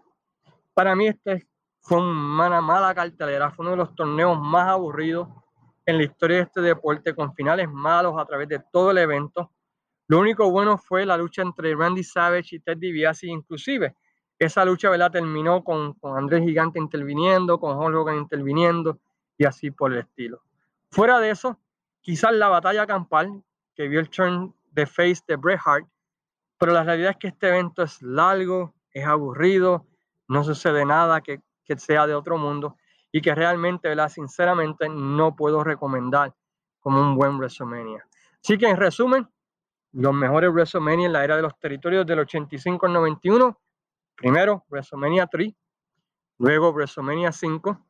Para 0.73 0.95
mí 0.95 1.07
este 1.07 1.47
fue 1.81 1.97
una 1.99 2.62
mala 2.62 2.93
cartelera, 2.93 3.51
fue 3.51 3.63
uno 3.63 3.71
de 3.71 3.77
los 3.77 3.95
torneos 3.95 4.39
más 4.39 4.69
aburridos 4.69 5.27
en 5.86 5.97
la 5.97 6.03
historia 6.03 6.38
de 6.38 6.43
este 6.43 6.62
deporte, 6.62 7.15
con 7.15 7.34
finales 7.34 7.67
malos 7.69 8.15
a 8.17 8.25
través 8.25 8.47
de 8.47 8.63
todo 8.71 8.91
el 8.91 8.99
evento. 8.99 9.51
Lo 10.07 10.19
único 10.19 10.49
bueno 10.51 10.77
fue 10.77 11.05
la 11.05 11.17
lucha 11.17 11.41
entre 11.41 11.75
Randy 11.75 12.03
Savage 12.03 12.55
y 12.55 12.60
Ted 12.60 12.77
DiBiase, 12.77 13.27
inclusive 13.27 13.95
esa 14.45 14.65
lucha 14.65 14.89
¿verdad? 14.89 15.12
terminó 15.12 15.63
con, 15.63 15.93
con 15.93 16.17
Andrés 16.17 16.43
Gigante 16.43 16.80
interviniendo, 16.80 17.60
con 17.60 17.77
Hulk 17.77 17.95
Hogan 17.95 18.17
interviniendo 18.17 18.99
y 19.38 19.45
así 19.45 19.71
por 19.71 19.93
el 19.93 19.99
estilo. 19.99 20.41
Fuera 20.91 21.19
de 21.19 21.30
eso, 21.30 21.60
quizás 22.01 22.34
la 22.34 22.49
batalla 22.49 22.86
campal 22.86 23.43
que 23.75 23.88
vio 23.88 23.99
el 23.99 24.10
turn 24.10 24.54
de 24.71 24.86
face 24.86 25.21
de 25.27 25.36
Bret 25.36 25.60
Hart 25.65 25.88
pero 26.62 26.73
la 26.73 26.84
realidad 26.84 27.13
es 27.13 27.17
que 27.17 27.30
este 27.30 27.47
evento 27.47 27.82
es 27.82 28.04
largo, 28.04 28.75
es 28.91 29.04
aburrido, 29.04 29.88
no 30.27 30.43
sucede 30.43 30.86
nada 30.86 31.19
que, 31.21 31.41
sea 31.75 32.06
de 32.06 32.13
otro 32.13 32.38
mundo 32.38 32.75
y 33.12 33.19
que 33.19 33.34
realmente, 33.34 33.88
¿verdad? 33.88 34.10
sinceramente, 34.10 34.88
no 34.88 35.36
puedo 35.36 35.63
recomendar 35.63 36.36
como 36.80 37.01
un 37.01 37.15
buen 37.15 37.38
WrestleMania. 37.39 38.06
Así 38.43 38.60
que 38.60 38.69
en 38.69 38.77
resumen, 38.77 39.27
los 39.93 40.13
mejores 40.13 40.51
WrestleMania 40.51 41.08
en 41.08 41.13
la 41.13 41.23
era 41.23 41.36
de 41.36 41.41
los 41.41 41.58
territorios 41.58 42.06
del 42.06 42.19
85 42.19 42.86
al 42.86 42.93
91. 42.93 43.60
Primero, 44.21 44.63
WrestleMania 44.69 45.25
3, 45.25 45.51
luego 46.38 46.71
WrestleMania 46.71 47.31
5, 47.31 47.88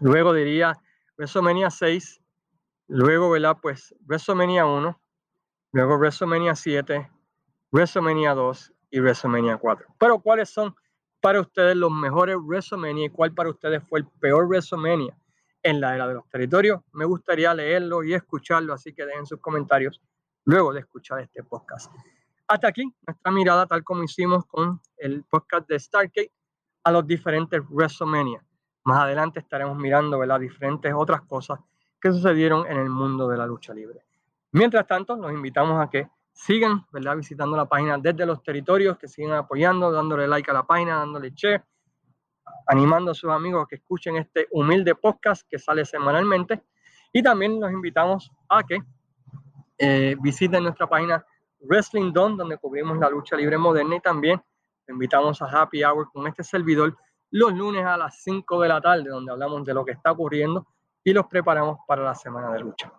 luego 0.00 0.32
diría 0.32 0.72
WrestleMania 1.18 1.68
6, 1.68 2.22
luego, 2.88 3.28
¿verdad? 3.28 3.58
Pues 3.60 3.94
WrestleMania 4.00 4.64
1, 4.64 4.98
luego 5.72 5.98
WrestleMania 5.98 6.54
7, 6.54 7.10
WrestleMania 7.70 8.32
2 8.32 8.72
y 8.92 9.00
WrestleMania 9.00 9.58
4. 9.58 9.94
Pero 9.98 10.20
¿cuáles 10.20 10.48
son 10.48 10.74
para 11.20 11.42
ustedes 11.42 11.76
los 11.76 11.92
mejores 11.92 12.36
WrestleMania 12.40 13.04
y 13.04 13.10
cuál 13.10 13.34
para 13.34 13.50
ustedes 13.50 13.86
fue 13.86 13.98
el 14.00 14.06
peor 14.06 14.48
WrestleMania 14.48 15.14
en 15.62 15.82
la 15.82 15.94
era 15.94 16.08
de 16.08 16.14
los 16.14 16.26
territorios. 16.30 16.80
Me 16.92 17.04
gustaría 17.04 17.52
leerlo 17.52 18.02
y 18.02 18.14
escucharlo, 18.14 18.72
así 18.72 18.94
que 18.94 19.04
dejen 19.04 19.26
sus 19.26 19.38
comentarios 19.38 20.00
luego 20.46 20.72
de 20.72 20.80
escuchar 20.80 21.20
este 21.20 21.44
podcast. 21.44 21.92
Hasta 22.52 22.68
aquí 22.68 22.84
nuestra 23.06 23.32
mirada, 23.32 23.66
tal 23.66 23.82
como 23.82 24.04
hicimos 24.04 24.44
con 24.44 24.78
el 24.98 25.24
podcast 25.24 25.66
de 25.70 25.80
Stargate, 25.80 26.32
a 26.84 26.92
los 26.92 27.06
diferentes 27.06 27.62
WrestleMania. 27.70 28.44
Más 28.84 29.04
adelante 29.04 29.40
estaremos 29.40 29.74
mirando 29.78 30.18
¿verdad? 30.18 30.38
diferentes 30.38 30.92
otras 30.94 31.22
cosas 31.22 31.60
que 31.98 32.12
sucedieron 32.12 32.66
en 32.66 32.76
el 32.76 32.90
mundo 32.90 33.26
de 33.26 33.38
la 33.38 33.46
lucha 33.46 33.72
libre. 33.72 34.04
Mientras 34.50 34.86
tanto, 34.86 35.16
los 35.16 35.32
invitamos 35.32 35.82
a 35.82 35.88
que 35.88 36.10
sigan 36.34 36.84
¿verdad? 36.92 37.16
visitando 37.16 37.56
la 37.56 37.64
página 37.64 37.96
desde 37.96 38.26
los 38.26 38.42
territorios, 38.42 38.98
que 38.98 39.08
sigan 39.08 39.32
apoyando, 39.32 39.90
dándole 39.90 40.28
like 40.28 40.50
a 40.50 40.52
la 40.52 40.66
página, 40.66 40.96
dándole 40.96 41.30
share, 41.34 41.64
animando 42.66 43.12
a 43.12 43.14
sus 43.14 43.30
amigos 43.30 43.64
a 43.64 43.66
que 43.66 43.76
escuchen 43.76 44.16
este 44.16 44.46
humilde 44.50 44.94
podcast 44.94 45.48
que 45.48 45.58
sale 45.58 45.86
semanalmente. 45.86 46.62
Y 47.14 47.22
también 47.22 47.58
los 47.58 47.72
invitamos 47.72 48.30
a 48.50 48.62
que 48.62 48.78
eh, 49.78 50.16
visiten 50.20 50.64
nuestra 50.64 50.86
página 50.86 51.24
Wrestling 51.62 52.12
Don, 52.12 52.36
donde 52.36 52.58
cubrimos 52.58 52.98
la 52.98 53.08
lucha 53.08 53.36
libre 53.36 53.58
moderna 53.58 53.96
y 53.96 54.00
también 54.00 54.42
invitamos 54.88 55.40
a 55.42 55.46
Happy 55.46 55.82
Hour 55.84 56.10
con 56.12 56.26
este 56.26 56.44
servidor 56.44 56.96
los 57.30 57.52
lunes 57.54 57.84
a 57.84 57.96
las 57.96 58.22
5 58.22 58.60
de 58.60 58.68
la 58.68 58.80
tarde, 58.80 59.08
donde 59.08 59.32
hablamos 59.32 59.64
de 59.64 59.72
lo 59.72 59.84
que 59.84 59.92
está 59.92 60.12
ocurriendo 60.12 60.66
y 61.02 61.12
los 61.12 61.26
preparamos 61.26 61.78
para 61.86 62.02
la 62.02 62.14
semana 62.14 62.52
de 62.52 62.60
lucha. 62.60 62.92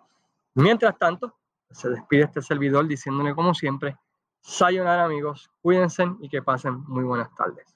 Mientras 0.54 0.98
tanto, 0.98 1.36
se 1.70 1.88
despide 1.88 2.24
este 2.24 2.42
servidor 2.42 2.86
diciéndole 2.86 3.34
como 3.34 3.54
siempre, 3.54 3.96
sayonara 4.40 5.04
amigos, 5.04 5.50
cuídense 5.62 6.04
y 6.20 6.28
que 6.28 6.42
pasen 6.42 6.82
muy 6.86 7.04
buenas 7.04 7.34
tardes. 7.34 7.74